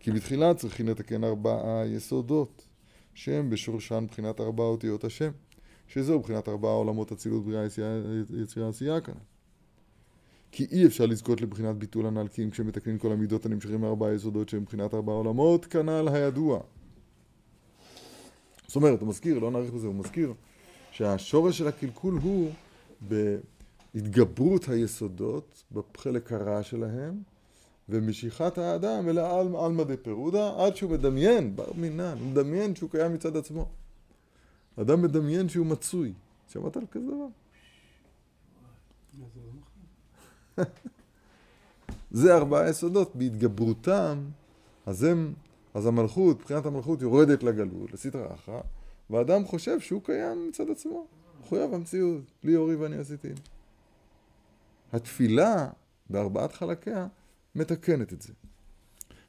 [0.00, 2.64] כי בתחילה צריכים לתקן ארבעה יסודות,
[3.14, 5.30] שהם בשורשן מבחינת ארבע אותיות השם,
[5.88, 9.14] שזהו מבחינת ארבעה עולמות אצילות בריאה יצירה- עשייה כאן.
[10.52, 14.48] כי אי אפשר לזכות לבחינת ביטול הנ"ל, כי אם כשמתקנים כל המידות הנמשכים מארבעה יסודות
[14.48, 16.60] שהם מבחינת ארבעה עולמות, כנ"ל הידוע.
[18.68, 20.34] זאת אומרת, הוא מזכיר, לא נאריך בזה, הוא מזכיר
[20.90, 22.50] שהשורש של הקלקול הוא
[23.94, 27.22] בהתגברות היסודות, בחלק הרע שלהם,
[27.88, 33.14] ומשיכת האדם אל העל- עלמא דפירודה, עד שהוא מדמיין, בר מינן, הוא מדמיין שהוא קיים
[33.14, 33.68] מצד עצמו.
[34.76, 36.12] אדם מדמיין שהוא מצוי.
[36.52, 37.26] שמעת על כזה דבר?
[42.10, 44.18] זה ארבעה יסודות, בהתגברותם,
[44.86, 45.32] אז הם,
[45.74, 48.60] אז המלכות, מבחינת המלכות יורדת לגלות, לסטרא אחרא,
[49.10, 51.06] והאדם חושב שהוא קיים מצד עצמו,
[51.40, 53.28] מחויב המציאות, לי אורי ואני עשיתי.
[54.92, 55.68] התפילה,
[56.10, 57.06] בארבעת חלקיה,
[57.54, 58.32] מתקנת את זה.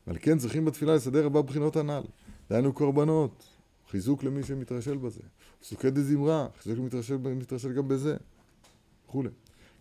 [0.07, 2.03] ועל כן צריכים בתפילה לסדר ארבע בחינות הנ"ל.
[2.49, 3.43] דהיינו קורבנות,
[3.89, 5.21] חיזוק למי שמתרשל בזה.
[5.61, 8.17] פסוקי דזמרה, חיזוק למתרשל מתרשל גם בזה,
[9.07, 9.29] וכולי.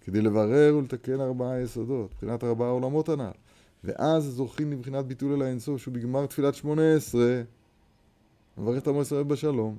[0.01, 3.31] כדי לברר ולתקן ארבעה יסודות, מבחינת ארבעה עולמות הנ"ל.
[3.85, 7.43] ואז זוכים לבחינת ביטול אל האינסוף, שהוא בגמר תפילת שמונה עשרה,
[8.59, 9.79] מברך את עמו ישראל בשלום,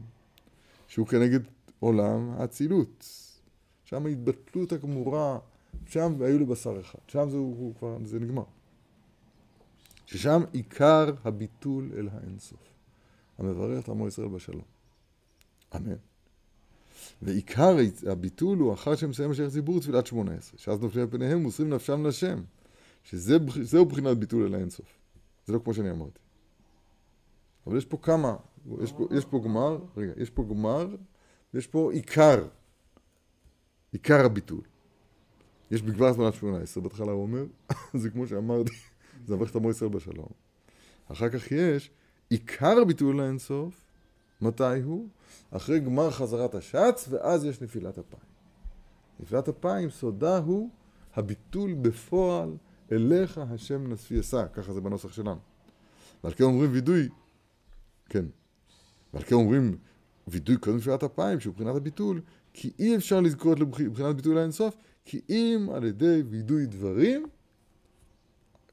[0.87, 1.39] שהוא כנגד
[1.79, 3.05] עולם האצילות.
[3.85, 5.39] שם ההתבטלות הגמורה,
[5.85, 8.43] שם היו לבשר אחד, שם זה, הוא, הוא כבר, זה נגמר.
[10.05, 12.59] ששם עיקר הביטול אל האינסוף.
[13.37, 14.61] המברך את עמו ישראל בשלום.
[15.75, 15.95] אמן.
[17.21, 17.77] ועיקר
[18.07, 22.05] הביטול הוא אחר שמסיים השייך ציבור תפילת שמונה עשרה, שאז נופלים על פניהם מוסרים נפשם
[22.05, 22.41] לשם,
[23.03, 24.99] שזהו בחינת ביטול אל האינסוף.
[25.45, 26.19] זה לא כמו שאני אמרתי.
[27.67, 28.35] אבל יש פה כמה,
[28.81, 30.87] יש פה, יש פה גמר, רגע, יש פה גמר,
[31.53, 32.47] ויש פה עיקר,
[33.91, 34.61] עיקר הביטול.
[35.71, 37.45] יש בגבר זמנת שמונה עשרה, בהתחלה הוא אומר,
[38.01, 38.71] זה כמו שאמרתי,
[39.25, 40.29] זה מברך את עמו ישראל בשלום.
[41.11, 41.91] אחר כך יש
[42.29, 43.85] עיקר הביטול לאינסוף,
[44.41, 45.07] מתי הוא?
[45.51, 48.29] אחרי גמר חזרת השץ, ואז יש נפילת אפיים.
[49.19, 50.69] נפילת אפיים, סודה הוא
[51.15, 52.57] הביטול בפועל
[52.91, 55.39] אליך השם אשא, ככה זה בנוסח שלנו.
[56.23, 57.09] ועל כן אומרים וידוי,
[58.05, 58.25] כן,
[59.13, 59.77] ועל כן אומרים
[60.27, 62.21] וידוי קודם נפילת אפיים, שהוא מבחינת הביטול,
[62.53, 64.75] כי אי אפשר לזכות לבחינת ביטול האינסוף,
[65.05, 67.27] כי אם על ידי וידוי דברים,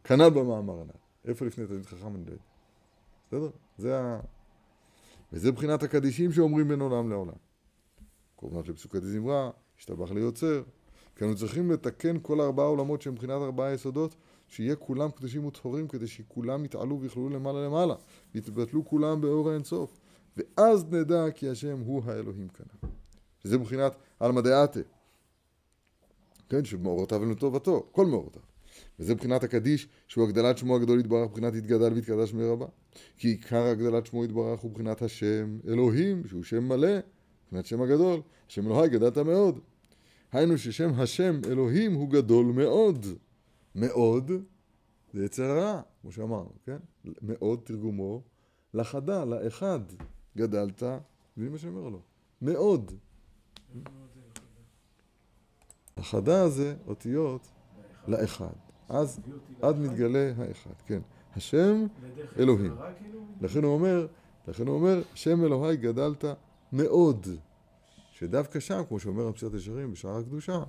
[0.04, 0.98] כנ"ל במאמר הנ"ל.
[1.24, 2.42] איפה לפני תלמיד חכם אני לא יודע.
[3.28, 3.50] בסדר?
[3.78, 4.20] זה ה...
[5.32, 7.34] וזה מבחינת הקדישים שאומרים בין עולם לעולם.
[8.36, 10.62] קורבנות לפסוקי דזמרה, השתבח ליוצר.
[11.16, 14.14] כי אנו צריכים לתקן כל ארבעה עולמות שהם מבחינת ארבעה יסודות,
[14.48, 17.94] שיהיה כולם קדושים וטהורים כדי שכולם יתעלו ויכללו למעלה למעלה,
[18.34, 19.98] ויתבטלו כולם באור האינסוף.
[20.36, 22.88] ואז נדע כי השם הוא האלוהים כנ"ל.
[23.42, 24.80] שזה מבחינת עלמא דעתה.
[26.48, 28.42] כן, שמאורותיו הם לטובתו, כל מאורותיו.
[28.98, 32.66] וזה מבחינת הקדיש, שהוא הגדלת שמו הגדול יתברך, מבחינת יתגדל ויתקדש שמי רבה.
[33.16, 36.98] כי עיקר הגדלת שמו יתברך הוא מבחינת השם אלוהים, שהוא שם מלא,
[37.44, 38.20] מבחינת שם הגדול.
[38.48, 39.60] השם אלוהי גדלת מאוד.
[40.36, 43.06] היינו ששם השם אלוהים הוא גדול מאוד.
[43.74, 44.30] מאוד
[45.12, 46.76] זה יצר הרע, כמו שאמרנו, כן?
[47.22, 48.22] מאוד תרגומו
[48.74, 49.80] לחדה, לאחד.
[50.36, 50.82] גדלת,
[51.36, 52.00] מבין מה שאומר לו?
[52.42, 52.92] מאוד.
[55.96, 57.46] החדה זה אותיות
[58.08, 58.52] לאחד.
[58.88, 59.20] אז
[59.62, 61.00] עד מתגלה האחד, כן.
[61.36, 61.86] השם
[62.38, 62.74] אלוהים.
[63.40, 64.06] לכן הוא אומר,
[64.48, 66.24] לכן הוא אומר, שם אלוהי גדלת
[66.72, 67.26] מאוד.
[68.18, 70.62] שדווקא שם, כמו שאומר הפשט ישרים בשער הקדושה,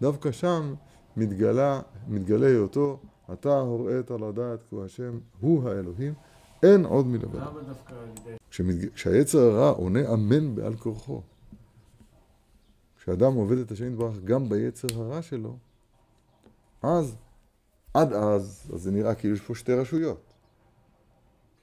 [0.00, 0.74] דווקא שם
[1.16, 3.00] מתגלה, מתגלה היותו,
[3.32, 6.14] אתה הוראית לדעת כי הוא השם, הוא האלוהים,
[6.62, 7.38] אין עוד מלבד.
[7.38, 8.36] למה דווקא על.
[8.94, 11.22] כשהיצר הרע עונה אמן בעל כורחו,
[12.98, 15.56] כשאדם עובד את השם יתברך גם ביצר הרע שלו,
[16.82, 17.16] אז,
[17.94, 20.32] עד אז, אז זה נראה כאילו יש פה שתי רשויות.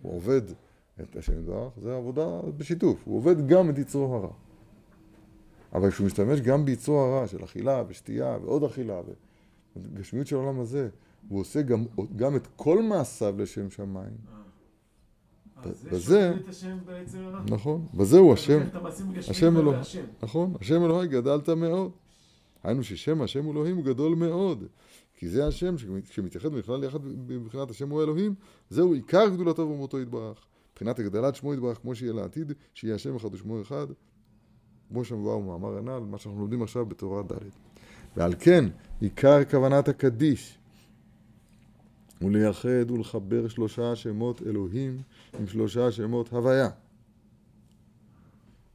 [0.01, 0.41] הוא עובד
[1.01, 4.33] את השם יתברך, זה עבודה בשיתוף, הוא עובד גם את יצרו הרע.
[5.73, 9.01] אבל כשהוא משתמש גם ביצרו הרע של אכילה ושתייה ועוד אכילה
[9.77, 10.89] וגשמיות של העולם הזה,
[11.29, 14.13] הוא עושה גם, גם את כל מעשיו לשם שמיים.
[15.55, 16.77] אז בזה- השם
[17.15, 17.43] הרע.
[17.49, 17.87] נכון,
[18.33, 20.03] השם, המעשים הגשמיים השם אלוה- והשם.
[20.23, 21.91] נכון, השם אלוהי גדלת מאוד.
[22.63, 24.63] היינו ששם השם אלוהים הוא גדול מאוד.
[25.15, 28.35] כי זה השם שכשמתייחד בכלל יחד מבחינת השם הוא אלוהים,
[28.69, 30.37] זהו עיקר גדולתו ומותו יתברך.
[30.71, 33.87] מבחינת הגדלת שמו יתברך כמו שיהיה לעתיד, שיהיה השם אחד ושמו אחד.
[34.89, 37.35] כמו שמובא במאמר הנ"ל, מה שאנחנו לומדים עכשיו בתורה ד'.
[38.17, 38.65] ועל כן,
[39.01, 40.57] עיקר כוונת הקדיש
[42.19, 45.01] הוא לייחד ולחבר שלושה שמות אלוהים
[45.39, 46.69] עם שלושה שמות הוויה.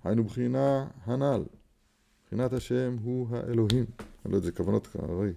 [0.04, 1.44] היינו בחינה הנ"ל.
[2.26, 3.84] בחינת השם הוא האלוהים.
[4.24, 5.32] אני לא יודע, זה כוונות כראוי.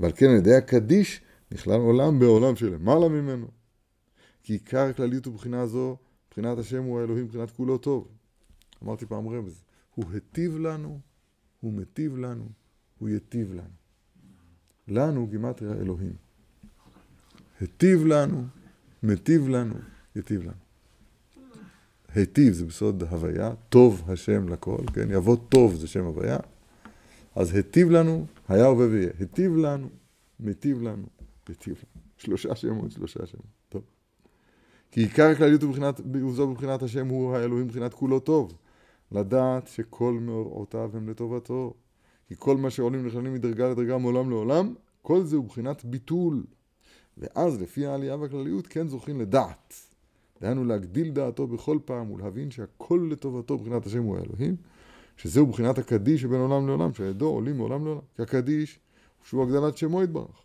[0.00, 1.20] ועל כן על ידי הקדיש
[1.52, 3.46] נכלל עולם בעולם שלמעלה ממנו.
[4.42, 5.96] כי עיקר הכלליות הוא בחינה זו,
[6.30, 8.08] בחינת השם הוא האלוהים, בחינת כולו טוב.
[8.82, 9.62] אמרתי פעם רמז,
[10.00, 11.00] הוא היטיב לנו,
[11.60, 12.48] הוא מיטיב לנו,
[12.98, 13.74] הוא ייטיב לנו.
[14.88, 16.12] לנו גימטריה אלוהים.
[17.60, 18.44] היטיב לנו,
[19.02, 19.74] מיטיב לנו,
[20.16, 20.52] ייטיב לנו.
[22.14, 25.10] היטיב זה בסוד הוויה, טוב השם לכל, כן?
[25.10, 26.38] יבוא טוב זה שם הוויה.
[27.34, 29.10] אז היטיב לנו, היה הווה ויהיה.
[29.18, 29.88] היטיב לנו,
[30.40, 31.06] מיטיב לנו,
[31.48, 32.02] היטיב לנו.
[32.16, 33.46] שלושה שמות, שלושה שמות.
[33.68, 33.82] טוב.
[34.90, 35.62] כי עיקר הכלליות
[36.12, 38.56] וזו מבחינת השם הוא האלוהים מבחינת כולו טוב.
[39.12, 41.74] לדעת שכל מאורעותיו הם לטובתו.
[42.28, 46.44] כי כל מה שעולים נכללים מדרגה לדרגה מעולם לעולם, כל זה הוא מבחינת ביטול.
[47.18, 49.74] ואז לפי העלייה והכלליות כן זוכים לדעת.
[50.40, 54.56] דהיינו להגדיל דעתו בכל פעם ולהבין שהכל לטובתו מבחינת השם הוא האלוהים,
[55.16, 58.00] שזהו מבחינת הקדיש שבין עולם לעולם, שעדו עולים מעולם לעולם.
[58.16, 58.78] כי הקדיש,
[59.24, 60.42] שהוא הגדלת שמו יתברך.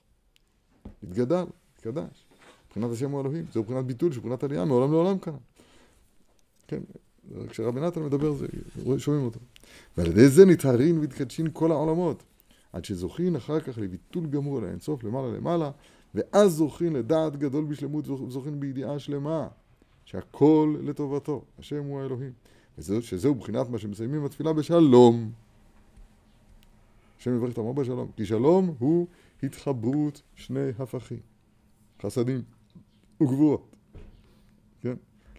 [1.03, 1.45] התגדל,
[1.75, 2.25] התקדש.
[2.67, 3.45] מבחינת השם הוא אלוהים.
[3.51, 5.35] זהו מבחינת ביטול, שהוא מבחינת עלייה מעולם לעולם כאן.
[6.67, 6.81] כן,
[7.49, 8.47] כשרבי נתן מדבר זה,
[8.97, 9.39] שומעים אותו.
[9.97, 12.23] ועל ידי זה נטהרין ומתקדשין כל העולמות,
[12.73, 15.71] עד שזוכין אחר כך לביטול גמור על האינסוף למעלה למעלה,
[16.15, 19.47] ואז זוכין לדעת גדול בשלמות וזוכין בידיעה שלמה,
[20.05, 22.31] שהכל לטובתו, השם הוא האלוהים.
[22.77, 25.31] וזהו, שזהו בחינת מה שמסיימים התפילה בשלום.
[27.19, 28.11] השם יברך את עמו בשלום.
[28.15, 29.07] כי שלום הוא
[29.43, 31.19] התחברות שני הפכים,
[32.01, 32.41] חסדים
[33.21, 33.74] וגבורות.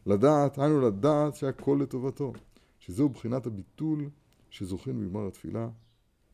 [0.06, 2.32] לדעת, היינו לדעת שהכל לטובתו.
[2.78, 4.08] שזהו בחינת הביטול
[4.50, 5.68] שזוכין בגמר התפילה.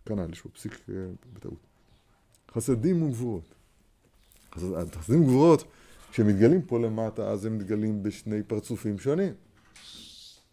[0.06, 0.94] היה לי שהוא פסיק אה,
[1.32, 1.66] בטעות.
[2.50, 3.54] חסדים וגבורות.
[4.54, 5.64] חסדים וגבורות,
[6.10, 9.32] כשמתגלים פה למטה, אז הם מתגלים בשני פרצופים שונים.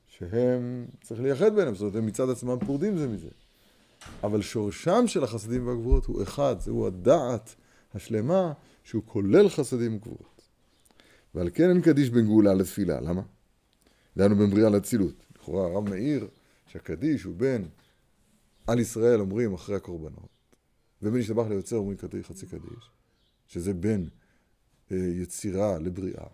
[0.07, 3.30] שהם, צריך לייחד ביניהם, זאת אומרת, הם מצד עצמם פורדים זה מזה.
[4.24, 7.55] אבל שורשם של החסדים והגבורות הוא אחד, זהו הדעת
[7.93, 8.53] השלמה
[8.84, 10.39] שהוא כולל חסדים וגבורות.
[11.36, 13.21] ועל כן אין קדיש בין גאולה לתפילה, למה?
[14.17, 15.25] דהיינו בין בריאה לאצילות.
[15.36, 16.27] לכאורה הרב מאיר
[16.67, 17.67] שהקדיש הוא בין
[18.67, 20.30] על ישראל אומרים אחרי הקורבנות,
[21.01, 22.91] ובין השתבח ליוצר אומרים קדיש, חצי קדיש,
[23.47, 24.09] שזה בין
[24.91, 26.25] אה, יצירה לבריאה.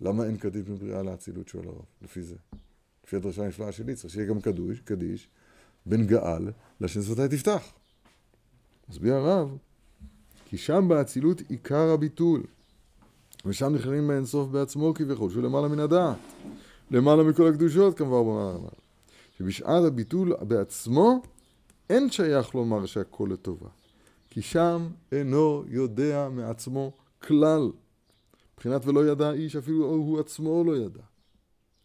[0.00, 2.36] למה אין קדיש בין בריאה לאצילות שואל הרב, לפי זה?
[3.04, 5.28] לפי הדרשה הנפלאה שלי, צריך שיהיה גם קדוש, קדיש,
[5.86, 7.72] בין גאל לשם שפתי תפתח.
[8.88, 9.56] מסביר הרב,
[10.44, 12.42] כי שם באצילות עיקר הביטול,
[13.46, 16.18] ושם נכללים באינסוף בעצמו כביכול, שהוא למעלה מן הדעת,
[16.90, 18.86] למעלה מכל הקדושות כמובן במעלה למעלה.
[19.38, 21.22] שבשעת הביטול בעצמו
[21.90, 23.68] אין שייך לומר שהכל לטובה,
[24.30, 26.92] כי שם אינו יודע מעצמו
[27.22, 27.70] כלל.
[28.54, 31.02] מבחינת ולא ידע איש, אפילו הוא עצמו לא ידע.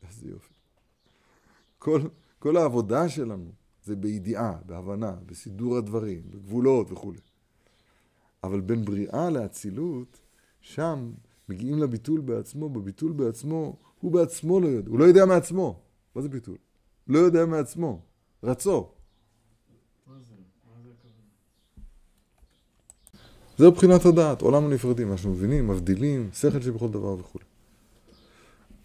[0.08, 0.54] איזה יופי.
[1.80, 2.02] כל,
[2.40, 3.52] כל העבודה שלנו
[3.84, 7.20] זה בידיעה, בהבנה, בסידור הדברים, בגבולות וכולי.
[8.44, 10.20] אבל בין בריאה לאצילות,
[10.62, 11.12] שם
[11.52, 15.80] מגיעים לביטול בעצמו, בביטול בעצמו, הוא בעצמו לא יודע, הוא לא יודע מעצמו.
[16.16, 16.58] מה זה ביטול?
[17.08, 18.02] לא יודע מעצמו,
[18.44, 18.90] רצו.
[23.58, 27.40] זה מבחינת הדעת, עולם הנפרדים, אנחנו מבינים, מבדילים, שכל שבכל דבר וכו'.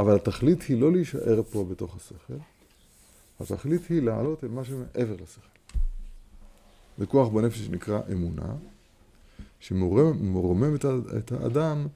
[0.00, 2.34] אבל התכלית היא לא להישאר פה בתוך השכל,
[3.40, 5.56] התכלית היא לעלות אל מה שמעבר לשכל.
[6.98, 8.54] זה כוח בנפש שנקרא אמונה,
[9.60, 10.74] שמרומם
[11.18, 11.86] את האדם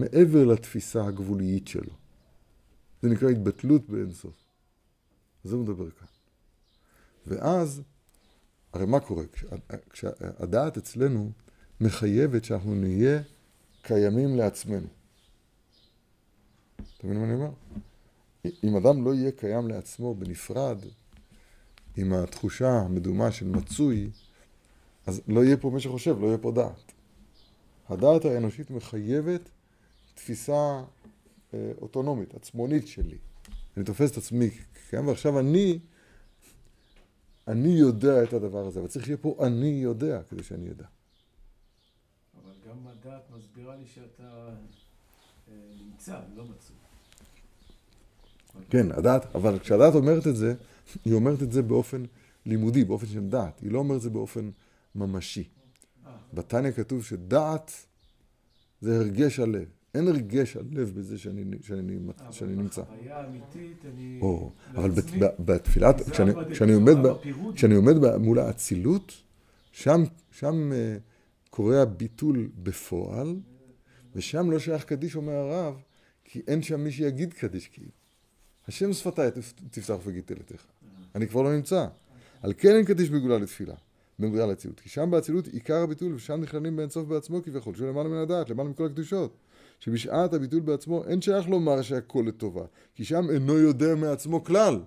[0.00, 1.92] מעבר לתפיסה הגבולית שלו.
[3.02, 4.34] זה נקרא התבטלות באינסוף.
[5.44, 6.06] זה מדבר כאן.
[7.26, 7.82] ואז,
[8.72, 9.24] הרי מה קורה?
[9.90, 11.32] כשהדעת אצלנו
[11.80, 13.22] מחייבת שאנחנו נהיה
[13.82, 14.86] קיימים לעצמנו.
[16.76, 17.50] אתה מבין מה אני אומר?
[18.64, 20.78] אם אדם לא יהיה קיים לעצמו בנפרד,
[21.96, 24.10] עם התחושה המדומה של מצוי,
[25.06, 26.92] אז לא יהיה פה מי שחושב, לא יהיה פה דעת.
[27.88, 29.48] הדעת האנושית מחייבת
[30.18, 30.82] תפיסה
[31.54, 33.18] אה, אוטונומית, עצמונית שלי.
[33.76, 34.50] אני תופס את עצמי
[34.90, 35.78] קיים, ועכשיו אני,
[37.48, 40.84] אני יודע את הדבר הזה, אבל צריך שיהיה פה אני יודע כדי שאני אדע.
[42.34, 44.48] אבל גם הדעת מסבירה לי שאתה
[45.48, 45.54] אה,
[45.84, 46.76] נמצא, לא מצוי.
[48.70, 50.54] כן, הדעת, אבל כשהדעת אומרת את זה,
[51.04, 52.04] היא אומרת את זה באופן
[52.46, 53.60] לימודי, באופן של דעת.
[53.60, 54.50] היא לא אומרת את זה באופן
[54.94, 55.48] ממשי.
[56.06, 56.12] אה.
[56.34, 57.72] בתניא כתוב שדעת
[58.80, 59.77] זה הרגש הלב.
[59.98, 61.98] אין הרגש הלב בזה שאני, שאני,
[62.30, 62.82] שאני נמצא.
[62.82, 64.18] אבל בחוויה האמיתית אני...
[64.22, 67.54] או, אבל בת, לעצמי, ב- בתפילת, זה כשאני, כשאני עומד, ב, בפירוט.
[67.54, 69.12] כשאני עומד מול האצילות,
[69.72, 71.00] שם, שם uh,
[71.50, 73.36] קורה הביטול בפועל,
[74.14, 75.74] ושם לא שייך קדיש, אומר הרב,
[76.24, 77.90] כי אין שם מי שיגיד קדיש כאילו.
[78.68, 80.62] השם שפתיי תפ- תפתח וגיד תהילתך.
[81.14, 81.86] אני כבר לא נמצא.
[82.42, 83.74] על כן אין קדיש בגאולה לתפילה,
[84.18, 84.80] בגאולה לאצילות.
[84.80, 88.68] כי שם באצילות עיקר הביטול, ושם נכללים באינסוף בעצמו כביכול, שהוא למעלה מן הדעת, למעלה
[88.68, 89.36] מכל הקדושות.
[89.80, 92.64] שבשעת הביטול בעצמו אין שייך לומר שהכל לטובה,
[92.94, 94.80] כי שם אינו יודע מעצמו כלל.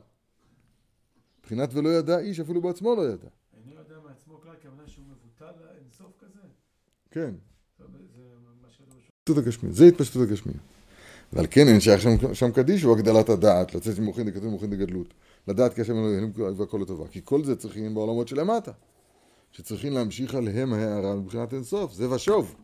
[1.40, 3.28] מבחינת ולא ידע איש, אפילו בעצמו לא ידע.
[3.58, 6.40] אינו יודע מעצמו כלל, כוונה שהוא מבוטל לאינסוף כזה?
[7.12, 7.34] כן,
[9.70, 10.60] זה התפשטות הגשמיות.
[11.34, 15.14] ועל כן אין שייך שם, שם קדיש הוא הגדלת הדעת, לצאת ממוחין דקתוב ומוחין דגדלות.
[15.48, 17.08] לדעת כי השם אלוהים והכל לטובה.
[17.08, 18.72] כי כל זה צריכים בעולמות שלמטה.
[19.52, 22.56] שצריכים להמשיך עליהם ההערה מבחינת אינסוף, זה ושוב.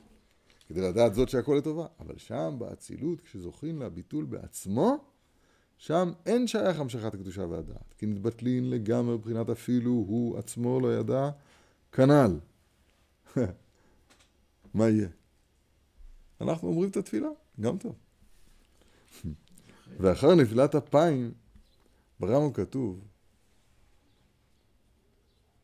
[0.68, 1.86] כדי לדעת זאת שהכל לטובה.
[2.00, 4.98] אבל שם באצילות, כשזוכים לביטול בעצמו,
[5.78, 7.94] שם אין שייך המשכת הקדושה והדעת.
[7.98, 11.30] כי מתבטלין לגמרי מבחינת אפילו הוא עצמו לא ידע,
[11.92, 12.40] כנ"ל.
[14.74, 15.08] מה יהיה?
[16.42, 17.30] אנחנו אומרים את התפילה,
[17.62, 17.96] גם טוב.
[20.00, 21.32] ואחר נפילת אפיים,
[22.20, 23.02] ברמב"ם כתוב,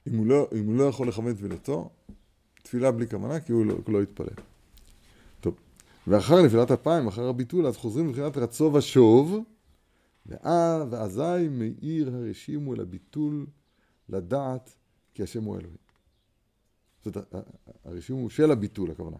[0.07, 1.89] אם הוא, לא, אם הוא לא יכול לכוון תפילתו,
[2.63, 4.52] תפילה בלי כוונה, כי הוא לא, לא יתפלל.
[6.07, 9.37] ואחר נפילת אפיים, אחר הביטול, אז חוזרים מבחינת רצו ושוב,
[10.25, 13.45] ואז, ואזי מאיר הרשימו אל הביטול
[14.09, 14.75] לדעת
[15.13, 15.77] כי השם הוא אלוהים.
[17.05, 17.17] זאת
[17.85, 19.17] הרשימו של הביטול, הכוונה.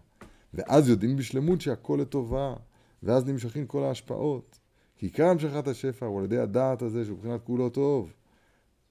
[0.53, 2.55] ואז יודעים בשלמות שהכל לטובה,
[3.03, 4.59] ואז נמשכים כל ההשפעות.
[4.97, 8.13] כי עיקר המשכת השפע הוא על ידי הדעת הזה, שהוא מבחינת כולו טוב.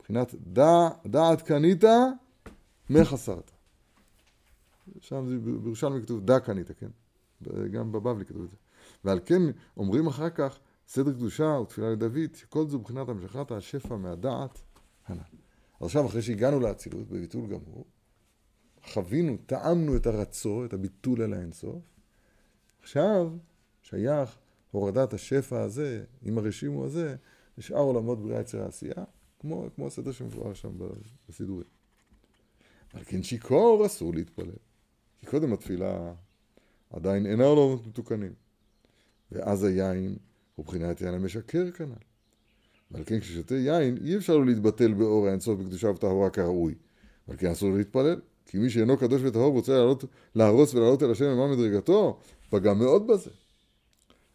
[0.01, 1.85] מבחינת דע, דעת קנית,
[2.89, 3.51] מה חסרת.
[5.01, 6.89] שם זה בירושלמי כתוב דע קנית, כן?
[7.71, 8.57] גם בבבלי כתוב את זה.
[9.05, 9.43] ועל כן
[9.77, 14.63] אומרים אחר כך סדר קדושה ותפילה לדוד, שכל זה מבחינת המשכת השפע מהדעת
[15.07, 15.37] הנ"ל.
[15.81, 17.87] עכשיו אחרי שהגענו לאצילות בביטול גמור,
[18.93, 21.83] חווינו, טעמנו את הרצו, את הביטול אל האינסוף,
[22.83, 23.33] עכשיו
[23.83, 24.39] שייך
[24.71, 27.17] הורדת השפע הזה, עם הרשימו הזה,
[27.59, 29.05] לשאר עולמות בריאה יצר העשייה,
[29.41, 30.73] כמו, כמו הסדר שמבואר שם
[31.29, 31.67] בסידורים.
[32.93, 34.57] על כן שיכור אסור להתפלל.
[35.21, 36.15] כי קודם התפילה
[36.93, 38.33] עדיין אינה עולמות מתוקנים.
[39.33, 40.17] ואז היין
[40.55, 41.93] הוא בחינת יין המשקר כנ"ל.
[42.91, 46.75] ועל כן כששותה יין אי אפשר לו להתבטל באור האינסוף בקדושה וטהורה כראוי.
[47.29, 48.21] ועל כן אסור לו להתפלל.
[48.47, 52.21] כי מי שאינו קדוש וטהור רוצה לעלות, להרוס ולעלות אל השם למען מדרגתו,
[52.51, 53.31] פגע מאוד בזה.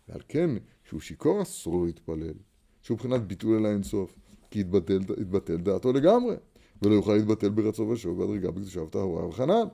[0.10, 0.50] ועל כן,
[0.84, 2.34] כשהוא שיכור אסור לו להתפלל,
[2.82, 4.16] שהוא מבחינת ביטול אל האינסוף,
[4.52, 6.36] כי יתבטל, יתבטל דעתו לגמרי,
[6.82, 9.68] ולא יוכל להתבטל ברצו ושוב בהדרגה בקדושה וטהורה וחנן.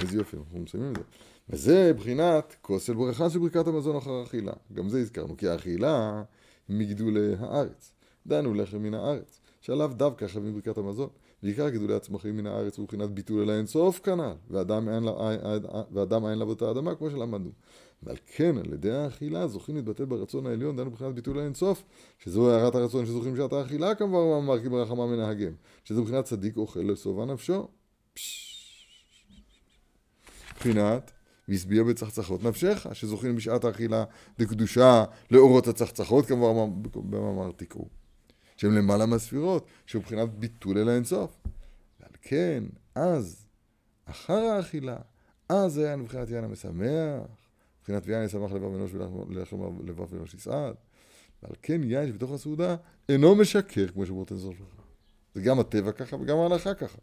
[0.00, 1.02] איזה יופי, אנחנו מסיימים את זה.
[1.50, 4.52] וזה מבחינת כוס של ברכה של ברכת המזון אחר אכילה.
[4.72, 6.22] גם זה הזכרנו, כי האכילה
[6.68, 7.92] היא מגידולי הארץ.
[8.26, 11.08] דנו לחם מן הארץ, שעליו דווקא חייבים ברכת המזון.
[11.42, 15.12] ועיקר גידולי הצמחים מן הארץ הוא מבחינת ביטול אל האינסוף כנ"ל, ואדם אין, לה,
[15.92, 17.50] ואדם אין לה באותה אדמה כמו שלמדנו.
[18.02, 21.84] ועל כן, על ידי האכילה זוכים להתבטל ברצון העליון, דנו מבחינת ביטול האינסוף,
[22.18, 25.52] שזו הערת הרצון שזוכים בשעת האכילה כמובן, אמר כי ברחמה מנהגם,
[25.84, 27.68] שזה מבחינת צדיק אוכל לשובע נפשו.
[30.58, 31.10] מבחינת
[31.48, 34.04] והשביע בצחצחות נפשך, שזוכים בשעת האכילה
[34.38, 37.88] לקדושה לאורות הצחצחות, כמובן במאמר תקראו.
[38.56, 41.38] שהם למעלה מהספירות, שהוא מבחינת ביטול אל האינסוף.
[42.00, 43.46] ועל כן, אז,
[44.04, 44.96] אחר האכילה,
[45.48, 47.22] אז היה מבחינת יין המשמח,
[47.80, 49.56] מבחינת יין ישמח לבב אנוש ולחם
[49.86, 50.74] לבב אנוש יסעד.
[51.42, 52.76] ועל כן יין שבתוך הסעודה
[53.08, 54.82] אינו משקר, כמו שאומרות אין סוף לך.
[55.34, 56.98] זה גם הטבע ככה וגם ההלכה ככה.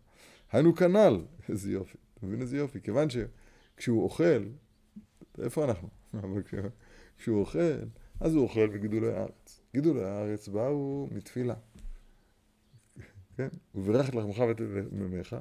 [0.52, 1.98] היינו כנ"ל, איזה יופי.
[2.14, 2.82] אתה מבין איזה יופי?
[2.82, 3.10] כיוון
[3.76, 4.44] שכשהוא אוכל,
[5.42, 5.90] איפה אנחנו?
[6.24, 6.44] אבל
[7.18, 7.80] כשהוא אוכל,
[8.20, 9.62] אז הוא אוכל בגידולי הארץ.
[9.74, 11.56] גידולי הארץ באו מתפילה.
[13.38, 13.48] כן?
[13.76, 14.62] וברך את לחמך ואת
[14.92, 15.36] ממך,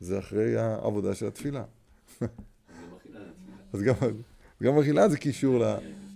[0.00, 1.64] זה אחרי העבודה של התפילה.
[3.72, 3.94] אז גם,
[4.62, 5.64] גם אכילה זה קישור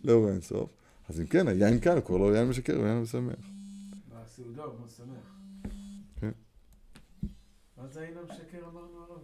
[0.04, 0.70] לאור האינסוף.
[1.08, 3.34] אז אם כן, היין כאן, הוא כבר לא יין משקר, הוא יין משמח.
[4.08, 5.36] בסעודה הוא משמח.
[6.20, 6.30] כן.
[7.76, 9.18] מה זה היין המשקר אמרנו עליו?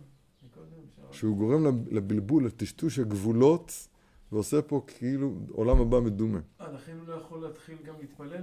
[1.12, 3.88] שהוא גורם לבלבול, לטשטוש הגבולות,
[4.32, 6.38] ועושה פה כאילו עולם הבא מדומה.
[6.60, 8.42] אה, לכן הוא לא יכול להתחיל גם להתפלל?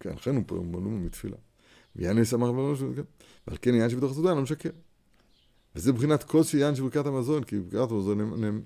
[0.00, 1.36] כן, לכן הוא פה מדומה מתפילה.
[1.96, 3.02] ויין ישמח ולא משהו, כן.
[3.46, 4.70] ועל כן יין שבתוך הסעודה לא משקר.
[5.76, 8.18] וזה מבחינת כוס של יין של ברכת המזון, כי ברכת המזון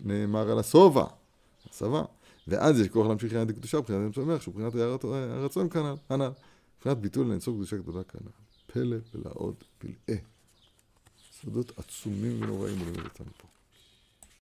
[0.05, 1.05] נאמר על השובע,
[1.71, 2.03] הסבה.
[2.49, 6.31] ואז יש כוח להמשיך יין דקדושה מבחינת אין שמח, שהוא מבחינת הרצון כנ"ל, הנ"ל.
[6.77, 8.31] מבחינת ביטול לאנסוף קדושה גדולה כנ"ל.
[8.67, 10.19] פלא פלאות פלאי.
[11.47, 13.47] סודות עצומים ונוראים מלמד אותנו פה.